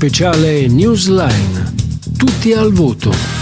speciale 0.00 0.66
Newsline. 0.66 1.74
Tutti 2.16 2.54
al 2.54 2.72
voto. 2.72 3.39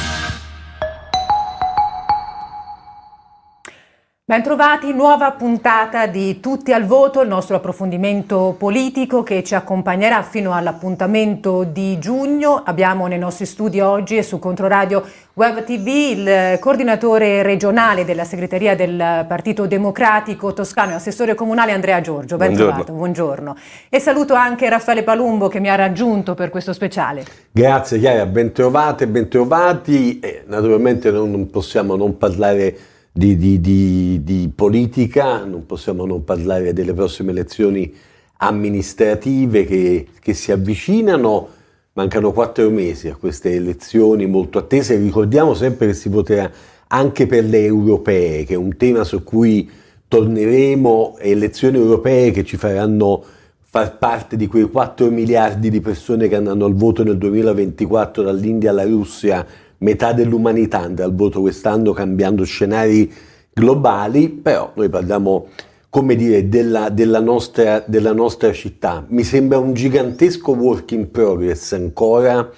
Bentrovati, 4.28 4.92
nuova 4.92 5.30
puntata 5.30 6.06
di 6.06 6.38
Tutti 6.38 6.74
al 6.74 6.84
voto, 6.84 7.22
il 7.22 7.28
nostro 7.28 7.56
approfondimento 7.56 8.54
politico 8.58 9.22
che 9.22 9.42
ci 9.42 9.54
accompagnerà 9.54 10.20
fino 10.20 10.52
all'appuntamento 10.52 11.64
di 11.64 11.98
giugno. 11.98 12.62
Abbiamo 12.62 13.06
nei 13.06 13.18
nostri 13.18 13.46
studi 13.46 13.80
oggi 13.80 14.18
e 14.18 14.22
su 14.22 14.38
Controradio 14.38 15.02
Web 15.32 15.64
TV 15.64 15.86
il 15.86 16.58
coordinatore 16.60 17.42
regionale 17.42 18.04
della 18.04 18.24
segreteria 18.24 18.76
del 18.76 19.24
Partito 19.26 19.66
Democratico 19.66 20.52
Toscano 20.52 20.90
e 20.90 20.94
assessore 20.96 21.34
comunale 21.34 21.72
Andrea 21.72 22.02
Giorgio. 22.02 22.36
Ben 22.36 22.48
buongiorno. 22.48 22.72
trovato, 22.72 22.92
buongiorno. 22.92 23.56
E 23.88 23.98
saluto 23.98 24.34
anche 24.34 24.68
Raffaele 24.68 25.04
Palumbo 25.04 25.48
che 25.48 25.58
mi 25.58 25.70
ha 25.70 25.74
raggiunto 25.74 26.34
per 26.34 26.50
questo 26.50 26.74
speciale. 26.74 27.24
Grazie 27.50 27.98
Chiara, 27.98 28.26
ben 28.26 28.52
trovate, 28.52 29.06
ben 29.06 29.26
trovati. 29.30 30.18
Eh, 30.18 30.44
naturalmente 30.46 31.10
non 31.10 31.48
possiamo 31.48 31.96
non 31.96 32.18
parlare 32.18 32.76
di, 33.18 33.36
di, 33.36 33.60
di, 33.60 34.20
di, 34.22 34.52
politica, 34.54 35.44
non 35.44 35.66
possiamo 35.66 36.06
non 36.06 36.22
parlare 36.22 36.72
delle 36.72 36.94
prossime 36.94 37.32
elezioni 37.32 37.92
amministrative 38.36 39.64
che, 39.64 40.06
che, 40.20 40.34
si 40.34 40.52
avvicinano. 40.52 41.48
Mancano 41.94 42.30
quattro 42.30 42.70
mesi 42.70 43.08
a 43.08 43.16
queste 43.16 43.54
elezioni 43.54 44.26
molto 44.26 44.58
attese. 44.58 44.94
Ricordiamo 44.98 45.54
sempre 45.54 45.88
che 45.88 45.94
si 45.94 46.08
voterà 46.08 46.48
anche 46.86 47.26
per 47.26 47.42
le 47.42 47.64
europee, 47.64 48.44
che 48.44 48.54
è 48.54 48.56
un 48.56 48.76
tema 48.76 49.02
su 49.02 49.24
cui 49.24 49.68
torneremo, 50.06 51.16
elezioni 51.18 51.76
europee 51.76 52.30
che 52.30 52.44
ci 52.44 52.56
faranno 52.56 53.24
far 53.58 53.98
parte 53.98 54.36
di 54.36 54.46
quei 54.46 54.70
4 54.70 55.10
miliardi 55.10 55.70
di 55.70 55.80
persone 55.80 56.28
che 56.28 56.36
andranno 56.36 56.66
al 56.66 56.74
voto 56.74 57.02
nel 57.02 57.18
2024 57.18 58.22
dall'India 58.22 58.70
alla 58.70 58.84
Russia 58.84 59.44
metà 59.78 60.12
dell'umanità 60.12 60.80
andrà 60.80 61.04
al 61.04 61.14
voto 61.14 61.40
quest'anno 61.40 61.92
cambiando 61.92 62.44
scenari 62.44 63.12
globali, 63.52 64.28
però 64.28 64.72
noi 64.74 64.88
parliamo 64.88 65.46
come 65.90 66.16
dire, 66.16 66.48
della, 66.48 66.90
della, 66.90 67.20
nostra, 67.20 67.82
della 67.86 68.12
nostra 68.12 68.52
città. 68.52 69.04
Mi 69.08 69.24
sembra 69.24 69.58
un 69.58 69.72
gigantesco 69.72 70.52
work 70.52 70.92
in 70.92 71.10
progress 71.10 71.72
ancora 71.72 72.50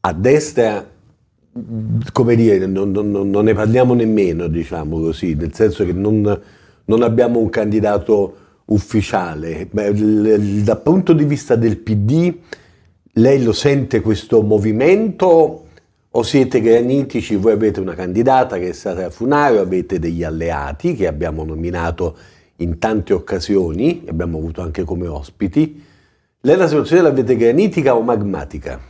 a 0.00 0.12
destra, 0.12 0.88
come 2.12 2.34
dire, 2.36 2.66
non, 2.66 2.90
non, 2.90 3.10
non 3.10 3.44
ne 3.44 3.52
parliamo 3.52 3.94
nemmeno, 3.94 4.46
diciamo 4.46 4.98
così, 5.00 5.34
nel 5.34 5.52
senso 5.52 5.84
che 5.84 5.92
non, 5.92 6.40
non 6.84 7.02
abbiamo 7.02 7.38
un 7.38 7.50
candidato 7.50 8.36
ufficiale. 8.66 9.68
Dal 9.70 10.80
punto 10.82 11.12
di 11.12 11.24
vista 11.24 11.54
del 11.54 11.78
PD, 11.78 12.34
lei 13.12 13.42
lo 13.42 13.52
sente 13.52 14.00
questo 14.00 14.42
movimento? 14.42 15.67
O 16.18 16.22
siete 16.24 16.60
granitici, 16.60 17.36
voi 17.36 17.52
avete 17.52 17.78
una 17.78 17.94
candidata 17.94 18.58
che 18.58 18.70
è 18.70 18.72
stata 18.72 19.08
Funaro, 19.08 19.60
avete 19.60 20.00
degli 20.00 20.24
alleati 20.24 20.94
che 20.94 21.06
abbiamo 21.06 21.44
nominato 21.44 22.16
in 22.56 22.80
tante 22.80 23.12
occasioni, 23.12 24.04
abbiamo 24.08 24.38
avuto 24.38 24.60
anche 24.60 24.82
come 24.82 25.06
ospiti. 25.06 25.80
Lei 26.40 26.56
la 26.56 26.66
situazione 26.66 27.02
l'avete 27.02 27.36
granitica 27.36 27.94
o 27.94 28.02
magmatica? 28.02 28.80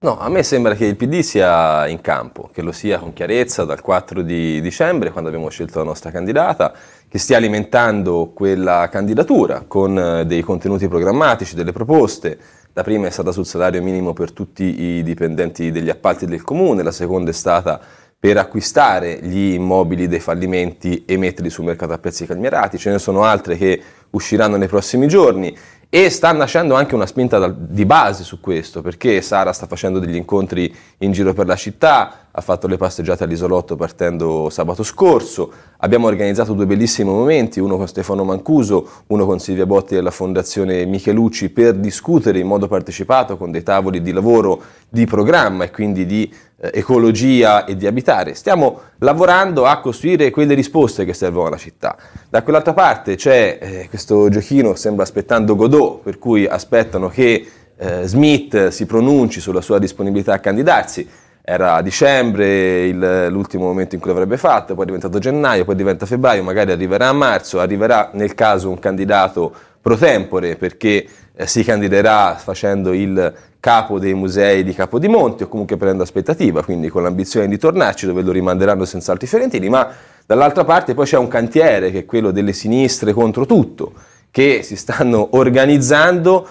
No, 0.00 0.18
a 0.18 0.28
me 0.28 0.42
sembra 0.42 0.74
che 0.74 0.86
il 0.86 0.96
PD 0.96 1.20
sia 1.20 1.86
in 1.86 2.00
campo, 2.00 2.50
che 2.52 2.62
lo 2.62 2.72
sia 2.72 2.98
con 2.98 3.12
chiarezza 3.12 3.64
dal 3.64 3.80
4 3.80 4.20
di 4.20 4.60
dicembre, 4.60 5.12
quando 5.12 5.30
abbiamo 5.30 5.48
scelto 5.50 5.78
la 5.78 5.84
nostra 5.84 6.10
candidata, 6.10 6.74
che 7.08 7.18
stia 7.18 7.36
alimentando 7.36 8.32
quella 8.34 8.88
candidatura 8.90 9.64
con 9.68 9.96
eh, 9.96 10.26
dei 10.26 10.42
contenuti 10.42 10.88
programmatici, 10.88 11.54
delle 11.54 11.72
proposte, 11.72 12.38
la 12.74 12.82
prima 12.82 13.06
è 13.06 13.10
stata 13.10 13.30
sul 13.30 13.46
salario 13.46 13.80
minimo 13.82 14.12
per 14.12 14.32
tutti 14.32 14.82
i 14.82 15.02
dipendenti 15.04 15.70
degli 15.70 15.88
appalti 15.88 16.26
del 16.26 16.42
comune, 16.42 16.82
la 16.82 16.90
seconda 16.90 17.30
è 17.30 17.32
stata 17.32 17.80
per 18.18 18.36
acquistare 18.36 19.20
gli 19.22 19.52
immobili 19.52 20.08
dei 20.08 20.18
fallimenti 20.18 21.04
e 21.04 21.16
metterli 21.16 21.50
sul 21.50 21.66
mercato 21.66 21.92
a 21.92 21.98
prezzi 21.98 22.26
calmierati. 22.26 22.78
Ce 22.78 22.90
ne 22.90 22.98
sono 22.98 23.22
altre 23.22 23.56
che 23.56 23.80
usciranno 24.10 24.56
nei 24.56 24.66
prossimi 24.66 25.06
giorni 25.06 25.56
e 25.88 26.10
sta 26.10 26.32
nascendo 26.32 26.74
anche 26.74 26.96
una 26.96 27.06
spinta 27.06 27.46
di 27.48 27.84
base 27.86 28.24
su 28.24 28.40
questo, 28.40 28.82
perché 28.82 29.20
Sara 29.20 29.52
sta 29.52 29.66
facendo 29.66 30.00
degli 30.00 30.16
incontri 30.16 30.74
in 30.98 31.12
giro 31.12 31.32
per 31.32 31.46
la 31.46 31.54
città, 31.54 32.23
ha 32.36 32.40
fatto 32.40 32.66
le 32.66 32.76
passeggiate 32.76 33.22
all'isolotto 33.22 33.76
partendo 33.76 34.50
sabato 34.50 34.82
scorso, 34.82 35.52
abbiamo 35.78 36.08
organizzato 36.08 36.52
due 36.52 36.66
bellissimi 36.66 37.08
momenti, 37.08 37.60
uno 37.60 37.76
con 37.76 37.86
Stefano 37.86 38.24
Mancuso, 38.24 38.88
uno 39.06 39.24
con 39.24 39.38
Silvia 39.38 39.66
Botti 39.66 39.94
della 39.94 40.10
Fondazione 40.10 40.84
Michelucci, 40.84 41.50
per 41.50 41.74
discutere 41.74 42.40
in 42.40 42.48
modo 42.48 42.66
partecipato 42.66 43.36
con 43.36 43.52
dei 43.52 43.62
tavoli 43.62 44.02
di 44.02 44.10
lavoro 44.10 44.60
di 44.88 45.06
programma 45.06 45.62
e 45.62 45.70
quindi 45.70 46.06
di 46.06 46.28
eh, 46.56 46.72
ecologia 46.74 47.64
e 47.66 47.76
di 47.76 47.86
abitare. 47.86 48.34
Stiamo 48.34 48.80
lavorando 48.98 49.64
a 49.66 49.78
costruire 49.78 50.30
quelle 50.32 50.54
risposte 50.54 51.04
che 51.04 51.14
servono 51.14 51.46
alla 51.46 51.56
città. 51.56 51.96
Da 52.28 52.42
quell'altra 52.42 52.72
parte 52.72 53.14
c'è 53.14 53.58
eh, 53.60 53.86
questo 53.88 54.28
giochino, 54.28 54.74
sembra 54.74 55.04
aspettando 55.04 55.54
Godot, 55.54 56.02
per 56.02 56.18
cui 56.18 56.46
aspettano 56.46 57.08
che 57.08 57.46
eh, 57.76 58.06
Smith 58.06 58.68
si 58.68 58.86
pronunci 58.86 59.40
sulla 59.40 59.60
sua 59.60 59.78
disponibilità 59.78 60.32
a 60.32 60.38
candidarsi. 60.40 61.08
Era 61.46 61.74
a 61.74 61.82
dicembre 61.82 62.86
il, 62.86 63.26
l'ultimo 63.28 63.64
momento 63.64 63.94
in 63.94 64.00
cui 64.00 64.10
l'avrebbe 64.10 64.38
fatto, 64.38 64.72
poi 64.72 64.84
è 64.84 64.86
diventato 64.86 65.18
gennaio, 65.18 65.66
poi 65.66 65.74
diventa 65.74 66.06
febbraio, 66.06 66.42
magari 66.42 66.72
arriverà 66.72 67.08
a 67.08 67.12
marzo, 67.12 67.60
arriverà 67.60 68.08
nel 68.14 68.34
caso 68.34 68.70
un 68.70 68.78
candidato 68.78 69.52
pro 69.78 69.94
tempore 69.94 70.56
perché 70.56 71.06
eh, 71.36 71.46
si 71.46 71.62
candiderà 71.62 72.36
facendo 72.36 72.94
il 72.94 73.30
capo 73.60 73.98
dei 73.98 74.14
musei 74.14 74.64
di 74.64 74.72
Capodimonte 74.72 75.44
o 75.44 75.48
comunque 75.48 75.76
prendendo 75.76 76.02
aspettativa, 76.02 76.64
quindi 76.64 76.88
con 76.88 77.02
l'ambizione 77.02 77.46
di 77.46 77.58
tornarci 77.58 78.06
dove 78.06 78.22
lo 78.22 78.32
rimanderanno 78.32 78.86
senz'altro 78.86 79.26
i 79.26 79.28
fiorentini, 79.28 79.68
ma 79.68 79.86
dall'altra 80.24 80.64
parte 80.64 80.94
poi 80.94 81.04
c'è 81.04 81.18
un 81.18 81.28
cantiere 81.28 81.90
che 81.90 81.98
è 82.00 82.04
quello 82.06 82.30
delle 82.30 82.54
sinistre 82.54 83.12
contro 83.12 83.44
tutto, 83.44 83.92
che 84.30 84.62
si 84.62 84.76
stanno 84.76 85.28
organizzando 85.32 86.48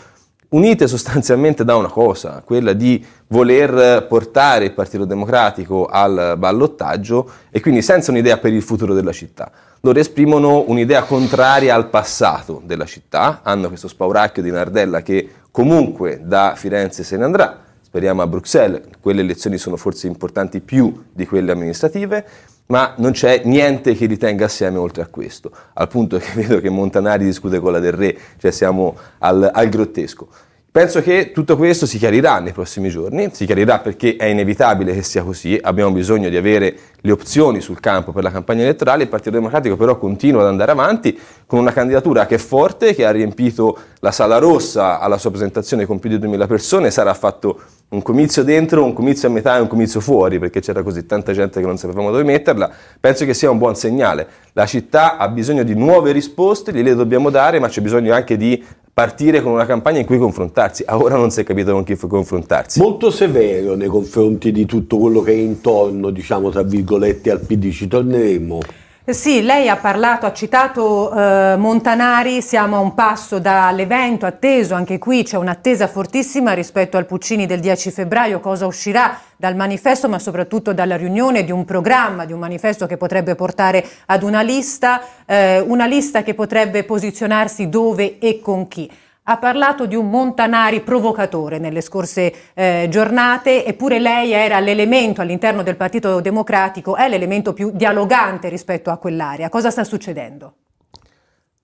unite 0.54 0.88
sostanzialmente 0.88 1.64
da 1.64 1.76
una 1.76 1.90
cosa, 1.90 2.42
quella 2.46 2.74
di 2.74 3.04
voler 3.28 4.06
portare 4.08 4.66
il 4.66 4.74
Partito 4.74 5.06
Democratico 5.06 5.86
al 5.86 6.36
ballottaggio 6.38 7.30
e 7.50 7.60
quindi 7.60 7.82
senza 7.82 8.12
un'idea 8.12 8.38
per 8.38 8.54
il 8.54 8.62
futuro 8.62 8.94
della 8.94 9.12
città. 9.12 9.52
Loro 9.82 10.00
esprimono 10.00 10.64
un'idea 10.68 11.04
contraria 11.04 11.76
al 11.76 11.90
passato 11.90 12.62
della 12.64 12.86
città, 12.86 13.42
hanno 13.44 13.68
questo 13.68 13.88
spauracchio 13.88 14.42
di 14.44 14.52
Nardella 14.52 15.02
che 15.02 15.28
comunque 15.52 16.22
da 16.24 16.54
Firenze 16.56 17.04
se 17.04 17.18
ne 17.18 17.24
andrà, 17.24 17.63
speriamo 17.94 18.24
a 18.24 18.28
Bruxelles, 18.28 18.82
quelle 19.00 19.22
elezioni 19.22 19.60
sono 19.60 19.78
forse 19.78 20.08
importanti 20.08 20.62
più 20.62 21.04
di 21.12 21.28
quelle 21.28 21.52
amministrative, 21.52 22.26
ma 22.66 22.96
non 22.98 23.12
c'è 23.12 23.44
niente 23.46 23.94
che 23.94 24.08
li 24.08 24.18
tenga 24.18 24.46
assieme 24.46 24.80
oltre 24.80 25.04
a 25.04 25.06
questo, 25.06 25.52
al 25.74 25.88
punto 25.90 26.18
che 26.18 26.32
vedo 26.42 26.60
che 26.60 26.72
Montanari 26.72 27.24
discute 27.24 27.60
con 27.60 27.72
la 27.72 27.78
del 27.78 27.92
Re, 27.92 28.18
cioè 28.40 28.50
siamo 28.50 28.98
al, 29.20 29.48
al 29.54 29.70
grottesco. 29.70 30.28
Penso 30.74 31.04
che 31.04 31.32
tutto 31.32 31.56
questo 31.56 31.86
si 31.86 32.00
chiarirà 32.00 32.40
nei 32.40 32.52
prossimi 32.52 32.90
giorni, 32.90 33.30
si 33.32 33.46
chiarirà 33.46 33.78
perché 33.78 34.16
è 34.16 34.26
inevitabile 34.26 34.96
che 34.96 35.04
sia 35.04 35.22
così, 35.22 35.56
abbiamo 35.62 35.92
bisogno 35.92 36.30
di 36.30 36.36
avere 36.36 36.76
le 37.00 37.12
opzioni 37.12 37.62
sul 37.62 37.80
campo 37.80 38.12
per 38.12 38.24
la 38.24 38.32
campagna 38.32 38.64
elettorale, 38.64 39.04
il 39.04 39.10
Partito 39.10 39.30
Democratico 39.30 39.78
però 39.78 40.00
continua 40.00 40.42
ad 40.42 40.48
andare 40.48 40.72
avanti 40.72 41.16
con 41.46 41.60
una 41.60 41.72
candidatura 41.72 42.26
che 42.26 42.36
è 42.36 42.38
forte, 42.40 42.96
che 42.96 43.06
ha 43.06 43.12
riempito 43.12 43.78
la 44.00 44.10
sala 44.10 44.40
rossa 44.40 45.00
alla 45.00 45.20
sua 45.20 45.30
presentazione 45.30 45.86
con 45.86 46.00
più 46.00 46.10
di 46.10 46.18
2000 46.18 46.48
persone, 46.48 46.90
sarà 46.90 47.14
fatto 47.14 47.62
un 47.90 48.02
comizio 48.02 48.44
dentro, 48.44 48.84
un 48.84 48.94
comizio 48.94 49.28
a 49.28 49.32
metà 49.32 49.58
e 49.58 49.60
un 49.60 49.68
comizio 49.68 50.00
fuori, 50.00 50.40
perché 50.40 50.62
c'era 50.62 50.82
così 50.82 51.06
tanta 51.06 51.32
gente 51.32 51.60
che 51.60 51.66
non 51.66 51.78
sapevamo 51.78 52.10
dove 52.10 52.24
metterla, 52.24 52.72
penso 53.00 53.26
che 53.26 53.34
sia 53.34 53.52
un 53.52 53.60
buon 53.60 53.76
segnale. 53.76 54.28
La 54.54 54.66
città 54.66 55.18
ha 55.18 55.28
bisogno 55.28 55.64
di 55.64 55.76
nuove 55.76 56.12
risposte, 56.12 56.74
gliele 56.74 56.96
dobbiamo 56.96 57.30
dare, 57.30 57.60
ma 57.60 57.68
c'è 57.68 57.82
bisogno 57.82 58.14
anche 58.14 58.36
di 58.36 58.64
partire 58.94 59.42
con 59.42 59.52
una 59.52 59.66
campagna 59.66 60.00
in 60.00 60.06
cui 60.06 60.18
confrontarsi. 60.18 60.84
A 60.86 60.98
ora 60.98 61.16
non 61.16 61.32
si 61.32 61.42
è 61.42 61.44
capito 61.44 61.72
con 61.72 61.84
chi 61.84 61.96
confrontarsi. 61.96 62.80
Molto 62.80 63.10
severo 63.10 63.76
nei 63.76 63.88
confronti 63.88 64.52
di 64.52 64.66
tutto 64.66 64.98
quello 64.98 65.22
che 65.22 65.32
è 65.32 65.36
intorno, 65.36 66.12
diciamo, 66.12 66.50
tra 66.50 66.62
virgolette, 66.62 67.32
al 67.32 67.40
PD. 67.40 67.72
Ci 67.72 67.88
torneremo. 67.88 68.60
Sì, 69.06 69.42
lei 69.44 69.68
ha 69.68 69.76
parlato, 69.76 70.26
ha 70.26 70.32
citato 70.32 71.12
eh, 71.14 71.58
Montanari, 71.58 72.42
siamo 72.42 72.78
a 72.78 72.80
un 72.80 72.94
passo 72.94 73.38
dall'evento 73.38 74.26
atteso, 74.26 74.76
anche 74.76 74.98
qui 74.98 75.24
c'è 75.24 75.36
un'attesa 75.36 75.88
fortissima 75.88 76.54
rispetto 76.54 76.96
al 76.96 77.06
Puccini 77.06 77.46
del 77.46 77.60
10 77.60 77.92
febbraio, 77.92 78.40
cosa 78.40 78.66
uscirà 78.66 79.20
dal 79.36 79.58
manifesto, 79.58 80.08
ma 80.08 80.20
soprattutto 80.20 80.72
dalla 80.72 80.96
riunione 80.96 81.44
di 81.44 81.52
un 81.52 81.66
programma, 81.66 82.24
di 82.24 82.32
un 82.32 82.40
manifesto 82.40 82.86
che 82.86 82.96
potrebbe 82.96 83.36
portare 83.36 83.86
ad 84.06 84.24
una 84.24 84.42
lista, 84.42 85.02
eh, 85.26 85.60
una 85.60 85.86
lista 85.86 86.24
che 86.24 86.34
potrebbe 86.34 86.86
posizionarsi 86.86 87.68
dove 87.68 88.20
e 88.20 88.40
con 88.40 88.70
chi 88.70 88.90
ha 89.24 89.38
parlato 89.38 89.86
di 89.86 89.96
un 89.96 90.10
Montanari 90.10 90.82
provocatore 90.82 91.58
nelle 91.58 91.82
scorse 91.82 92.34
eh, 92.54 92.88
giornate, 92.90 93.66
eppure 93.66 94.00
lei 94.00 94.32
era 94.32 94.60
l'elemento 94.60 95.22
all'interno 95.22 95.64
del 95.64 95.78
Partito 95.78 96.20
Democratico, 96.20 96.96
è 96.96 97.08
l'elemento 97.08 97.54
più 97.54 97.72
dialogante 97.74 98.50
rispetto 98.50 98.90
a 98.90 98.98
quell'area. 98.98 99.50
Cosa 99.50 99.72
sta 99.72 99.84
succedendo? 99.84 100.56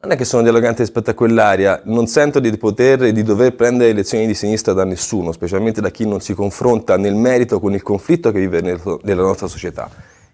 non 0.02 0.14
è 0.14 0.16
che 0.16 0.24
sono 0.24 0.44
dialogante 0.44 0.82
rispetto 0.82 1.10
a 1.10 1.14
quell'area, 1.14 1.82
non 1.84 2.08
sento 2.08 2.40
di 2.40 2.56
poter 2.56 3.04
e 3.04 3.12
di 3.12 3.22
dover 3.22 3.54
prendere 3.54 3.92
lezioni 3.92 4.26
di 4.28 4.34
sinistra 4.34 4.72
da 4.72 4.86
nessuno, 4.86 5.34
specialmente 5.34 5.82
da 5.82 5.90
chi 5.90 6.08
non 6.08 6.22
si 6.22 6.34
confronta 6.34 6.96
nel 6.96 7.16
merito 7.16 7.60
con 7.60 7.74
il 7.74 7.84
conflitto 7.84 8.32
che 8.32 8.40
vive 8.40 8.62
nella 8.62 9.22
nostra 9.22 9.48
società. 9.48 9.90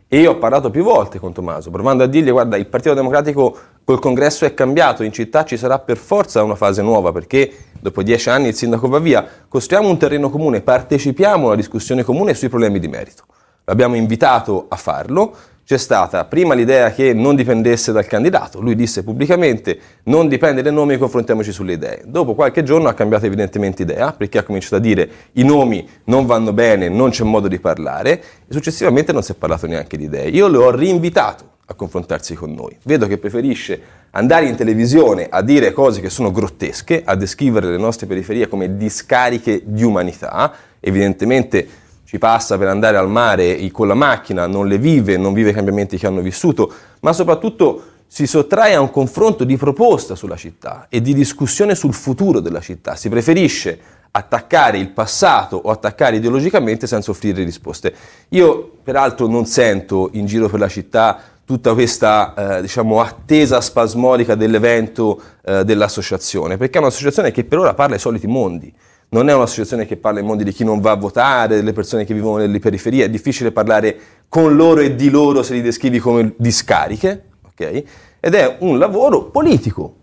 E 0.07 0.19
io 0.19 0.31
ho 0.31 0.37
parlato 0.37 0.69
più 0.69 0.83
volte 0.83 1.17
con 1.17 1.33
Tommaso, 1.33 1.71
provando 1.71 2.03
a 2.03 2.07
dirgli 2.07 2.29
guarda, 2.29 2.57
il 2.57 2.67
Partito 2.67 2.93
Democratico 2.93 3.57
col 3.83 3.97
congresso 3.97 4.45
è 4.45 4.53
cambiato, 4.53 5.01
in 5.01 5.11
città 5.11 5.43
ci 5.43 5.57
sarà 5.57 5.79
per 5.79 5.97
forza 5.97 6.43
una 6.43 6.53
fase 6.53 6.83
nuova, 6.83 7.11
perché 7.11 7.51
dopo 7.79 8.03
dieci 8.03 8.29
anni 8.29 8.49
il 8.49 8.53
sindaco 8.53 8.87
va 8.87 8.99
via, 8.99 9.25
costruiamo 9.47 9.89
un 9.89 9.97
terreno 9.97 10.29
comune, 10.29 10.61
partecipiamo 10.61 11.47
alla 11.47 11.55
discussione 11.55 12.03
comune 12.03 12.35
sui 12.35 12.49
problemi 12.49 12.77
di 12.77 12.87
merito. 12.87 13.23
L'abbiamo 13.63 13.95
invitato 13.95 14.67
a 14.69 14.75
farlo, 14.75 15.35
c'è 15.65 15.77
stata 15.77 16.25
prima 16.25 16.53
l'idea 16.53 16.91
che 16.91 17.11
non 17.11 17.35
dipendesse 17.35 17.91
dal 17.91 18.05
candidato, 18.05 18.61
lui 18.61 18.75
disse 18.75 19.03
pubblicamente 19.03 19.79
non 20.03 20.27
dipende 20.27 20.61
dai 20.61 20.71
nomi, 20.71 20.95
confrontiamoci 20.97 21.51
sulle 21.51 21.73
idee. 21.73 22.03
Dopo 22.05 22.35
qualche 22.35 22.61
giorno 22.61 22.87
ha 22.87 22.93
cambiato 22.93 23.25
evidentemente 23.25 23.81
idea 23.81 24.13
perché 24.13 24.37
ha 24.37 24.43
cominciato 24.43 24.75
a 24.75 24.79
dire 24.79 25.09
i 25.33 25.43
nomi 25.43 25.89
non 26.03 26.27
vanno 26.27 26.53
bene, 26.53 26.87
non 26.87 27.09
c'è 27.09 27.23
modo 27.23 27.47
di 27.47 27.59
parlare 27.59 28.11
e 28.11 28.23
successivamente 28.49 29.11
non 29.11 29.23
si 29.23 29.31
è 29.31 29.35
parlato 29.35 29.65
neanche 29.65 29.97
di 29.97 30.03
idee. 30.03 30.27
Io 30.29 30.47
lo 30.47 30.65
ho 30.65 30.69
rinvitato 30.69 31.53
a 31.65 31.73
confrontarsi 31.73 32.35
con 32.35 32.53
noi. 32.53 32.77
Vedo 32.83 33.07
che 33.07 33.17
preferisce 33.17 33.81
andare 34.11 34.45
in 34.45 34.55
televisione 34.55 35.27
a 35.27 35.41
dire 35.41 35.73
cose 35.73 35.99
che 35.99 36.11
sono 36.11 36.31
grottesche, 36.31 37.01
a 37.03 37.15
descrivere 37.15 37.71
le 37.71 37.77
nostre 37.77 38.05
periferie 38.05 38.47
come 38.47 38.77
discariche 38.77 39.63
di 39.65 39.83
umanità, 39.83 40.53
evidentemente 40.79 41.67
ci 42.15 42.17
passa 42.17 42.57
per 42.57 42.67
andare 42.69 42.95
al 42.95 43.09
mare 43.09 43.69
con 43.71 43.87
la 43.87 43.93
macchina, 43.93 44.47
non 44.47 44.67
le 44.67 44.77
vive, 44.77 45.17
non 45.17 45.33
vive 45.33 45.49
i 45.49 45.53
cambiamenti 45.53 45.97
che 45.97 46.07
hanno 46.07 46.21
vissuto, 46.21 46.71
ma 47.01 47.11
soprattutto 47.11 47.83
si 48.07 48.25
sottrae 48.25 48.73
a 48.73 48.79
un 48.79 48.89
confronto 48.89 49.43
di 49.43 49.57
proposta 49.57 50.15
sulla 50.15 50.37
città 50.37 50.87
e 50.89 51.01
di 51.01 51.13
discussione 51.13 51.75
sul 51.75 51.93
futuro 51.93 52.39
della 52.39 52.61
città. 52.61 52.95
Si 52.95 53.09
preferisce 53.09 53.77
attaccare 54.11 54.77
il 54.77 54.89
passato 54.89 55.59
o 55.61 55.69
attaccare 55.69 56.15
ideologicamente 56.15 56.87
senza 56.87 57.11
offrire 57.11 57.43
risposte. 57.43 57.93
Io 58.29 58.71
peraltro 58.81 59.27
non 59.27 59.45
sento 59.45 60.09
in 60.13 60.25
giro 60.25 60.47
per 60.47 60.59
la 60.59 60.69
città 60.69 61.19
tutta 61.43 61.73
questa 61.73 62.33
eh, 62.57 62.61
diciamo, 62.61 63.01
attesa 63.01 63.59
spasmodica 63.59 64.35
dell'evento 64.35 65.21
eh, 65.43 65.65
dell'associazione, 65.65 66.55
perché 66.55 66.77
è 66.77 66.81
un'associazione 66.81 67.31
che 67.31 67.43
per 67.43 67.59
ora 67.59 67.73
parla 67.73 67.95
ai 67.95 67.99
soliti 67.99 68.25
mondi 68.25 68.73
non 69.15 69.29
è 69.29 69.33
un'associazione 69.33 69.85
che 69.85 69.95
parla 69.95 70.19
in 70.19 70.25
mondi 70.25 70.43
di 70.43 70.51
chi 70.51 70.65
non 70.65 70.81
va 70.81 70.91
a 70.91 70.95
votare, 70.97 71.55
delle 71.55 71.71
persone 71.71 72.03
che 72.03 72.13
vivono 72.13 72.35
nelle 72.35 72.59
periferie, 72.59 73.05
è 73.05 73.09
difficile 73.09 73.53
parlare 73.53 73.97
con 74.27 74.57
loro 74.57 74.81
e 74.81 74.93
di 74.95 75.09
loro 75.09 75.41
se 75.41 75.53
li 75.53 75.61
descrivi 75.61 75.99
come 75.99 76.33
discariche, 76.35 77.23
ok? 77.45 77.83
Ed 78.19 78.33
è 78.33 78.57
un 78.59 78.77
lavoro 78.77 79.29
politico, 79.29 79.95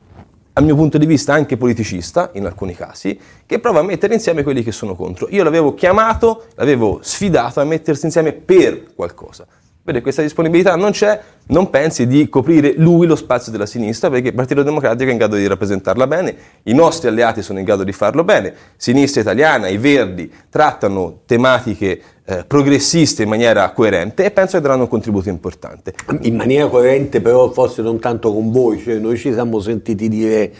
dal 0.55 0.64
mio 0.64 0.76
punto 0.76 0.97
di 0.97 1.05
vista 1.05 1.35
anche 1.35 1.59
politicista 1.59 2.31
in 2.32 2.47
alcuni 2.47 2.75
casi, 2.75 3.20
che 3.44 3.59
prova 3.59 3.81
a 3.81 3.82
mettere 3.82 4.14
insieme 4.14 4.43
quelli 4.43 4.62
che 4.62 4.73
sono 4.73 4.94
contro. 4.94 5.26
Io 5.29 5.43
l'avevo 5.43 5.75
chiamato, 5.75 6.44
l'avevo 6.55 7.00
sfidato 7.03 7.61
a 7.61 7.65
mettersi 7.65 8.06
insieme 8.06 8.32
per 8.32 8.94
qualcosa. 8.94 9.47
Vede, 9.84 10.00
questa 10.00 10.23
disponibilità 10.23 10.76
non 10.76 10.93
c'è, 10.93 11.20
non 11.46 11.69
pensi 11.69 12.06
di 12.06 12.29
coprire 12.29 12.75
lui 12.76 13.05
lo 13.05 13.17
spazio 13.17 13.50
della 13.50 13.67
sinistra 13.67 14.08
perché 14.11 14.29
il 14.29 14.34
Partito 14.34 14.62
Democratico 14.62 15.08
è 15.08 15.12
in 15.12 15.19
grado 15.19 15.34
di 15.34 15.44
rappresentarla 15.44 16.06
bene, 16.06 16.37
i 16.64 16.73
nostri 16.73 17.08
alleati 17.08 17.43
sono 17.43 17.58
in 17.58 17.64
grado 17.64 17.82
di 17.82 17.90
farlo 17.90 18.23
bene, 18.23 18.55
sinistra 18.76 19.23
italiana, 19.23 19.67
i 19.67 19.79
verdi 19.79 20.32
trattano 20.49 21.23
tematiche 21.26 22.00
eh, 22.25 22.44
progressiste 22.46 23.25
in 23.25 23.29
maniera 23.29 23.69
coerente 23.73 24.25
e 24.25 24.31
penso 24.31 24.56
che 24.56 24.62
daranno 24.62 24.82
un 24.82 24.88
contributo 24.88 25.29
importante. 25.31 25.94
In 26.20 26.37
maniera 26.37 26.69
coerente 26.69 27.20
però 27.20 27.50
forse 27.50 27.82
non 27.82 27.99
tanto 27.99 28.32
con 28.32 28.52
voi, 28.52 28.79
cioè 28.79 28.99
noi 28.99 29.17
ci 29.17 29.32
siamo 29.32 29.58
sentiti 29.58 30.08
dire 30.08 30.52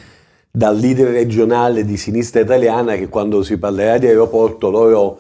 dal 0.51 0.77
leader 0.77 1.13
regionale 1.13 1.85
di 1.85 1.97
sinistra 1.97 2.41
italiana 2.41 2.97
che 2.97 3.09
quando 3.09 3.45
si 3.45 3.57
parlerà 3.57 3.99
di 3.99 4.07
aeroporto 4.07 4.69
loro 4.69 5.19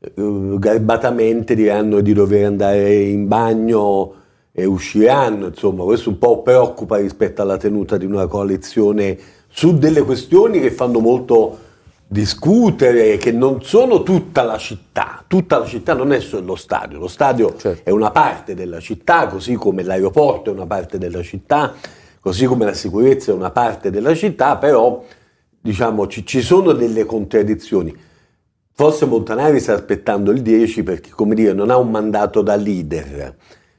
garbatamente 0.00 1.54
diranno 1.56 2.00
di 2.00 2.12
dover 2.12 2.44
andare 2.44 2.94
in 2.94 3.26
bagno 3.26 4.14
e 4.52 4.64
usciranno, 4.64 5.46
insomma 5.46 5.84
questo 5.84 6.10
un 6.10 6.18
po' 6.18 6.42
preoccupa 6.42 6.98
rispetto 6.98 7.42
alla 7.42 7.56
tenuta 7.56 7.96
di 7.96 8.04
una 8.04 8.26
coalizione 8.26 9.18
su 9.48 9.76
delle 9.76 10.02
questioni 10.02 10.60
che 10.60 10.70
fanno 10.70 11.00
molto 11.00 11.66
discutere, 12.06 13.16
che 13.18 13.32
non 13.32 13.62
sono 13.62 14.02
tutta 14.02 14.42
la 14.42 14.56
città, 14.56 15.22
tutta 15.26 15.58
la 15.58 15.66
città 15.66 15.94
non 15.94 16.12
è 16.12 16.20
solo 16.20 16.46
lo 16.46 16.56
stadio, 16.56 16.98
lo 16.98 17.08
stadio 17.08 17.56
certo. 17.56 17.82
è 17.84 17.92
una 17.92 18.10
parte 18.10 18.54
della 18.54 18.80
città, 18.80 19.26
così 19.26 19.54
come 19.54 19.82
l'aeroporto 19.82 20.50
è 20.50 20.52
una 20.52 20.66
parte 20.66 20.96
della 20.98 21.22
città, 21.22 21.74
così 22.20 22.46
come 22.46 22.64
la 22.64 22.72
sicurezza 22.72 23.30
è 23.30 23.34
una 23.34 23.50
parte 23.50 23.90
della 23.90 24.14
città, 24.14 24.56
però 24.56 25.04
diciamo 25.60 26.06
ci, 26.06 26.24
ci 26.24 26.40
sono 26.40 26.72
delle 26.72 27.04
contraddizioni. 27.04 28.06
Forse 28.80 29.06
Montanari 29.06 29.58
sta 29.58 29.74
aspettando 29.74 30.30
il 30.30 30.40
10 30.40 30.84
perché, 30.84 31.10
come 31.10 31.34
dire, 31.34 31.52
non 31.52 31.68
ha 31.68 31.76
un 31.76 31.90
mandato 31.90 32.42
da 32.42 32.54
leader, 32.54 33.34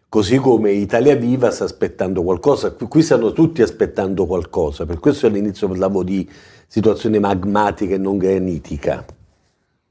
così 0.10 0.36
come 0.36 0.74
Italia 0.74 1.16
Viva 1.16 1.52
sta 1.52 1.64
aspettando 1.64 2.22
qualcosa. 2.22 2.74
Qui 2.74 3.02
stanno 3.02 3.32
tutti 3.32 3.62
aspettando 3.62 4.26
qualcosa, 4.26 4.86
per 4.86 5.00
questo 5.00 5.28
all'inizio 5.28 5.70
parlavo 5.70 6.04
di 6.04 6.30
situazione 6.68 7.18
magmatica 7.18 7.96
e 7.96 7.98
non 7.98 8.18
granitica. 8.18 9.06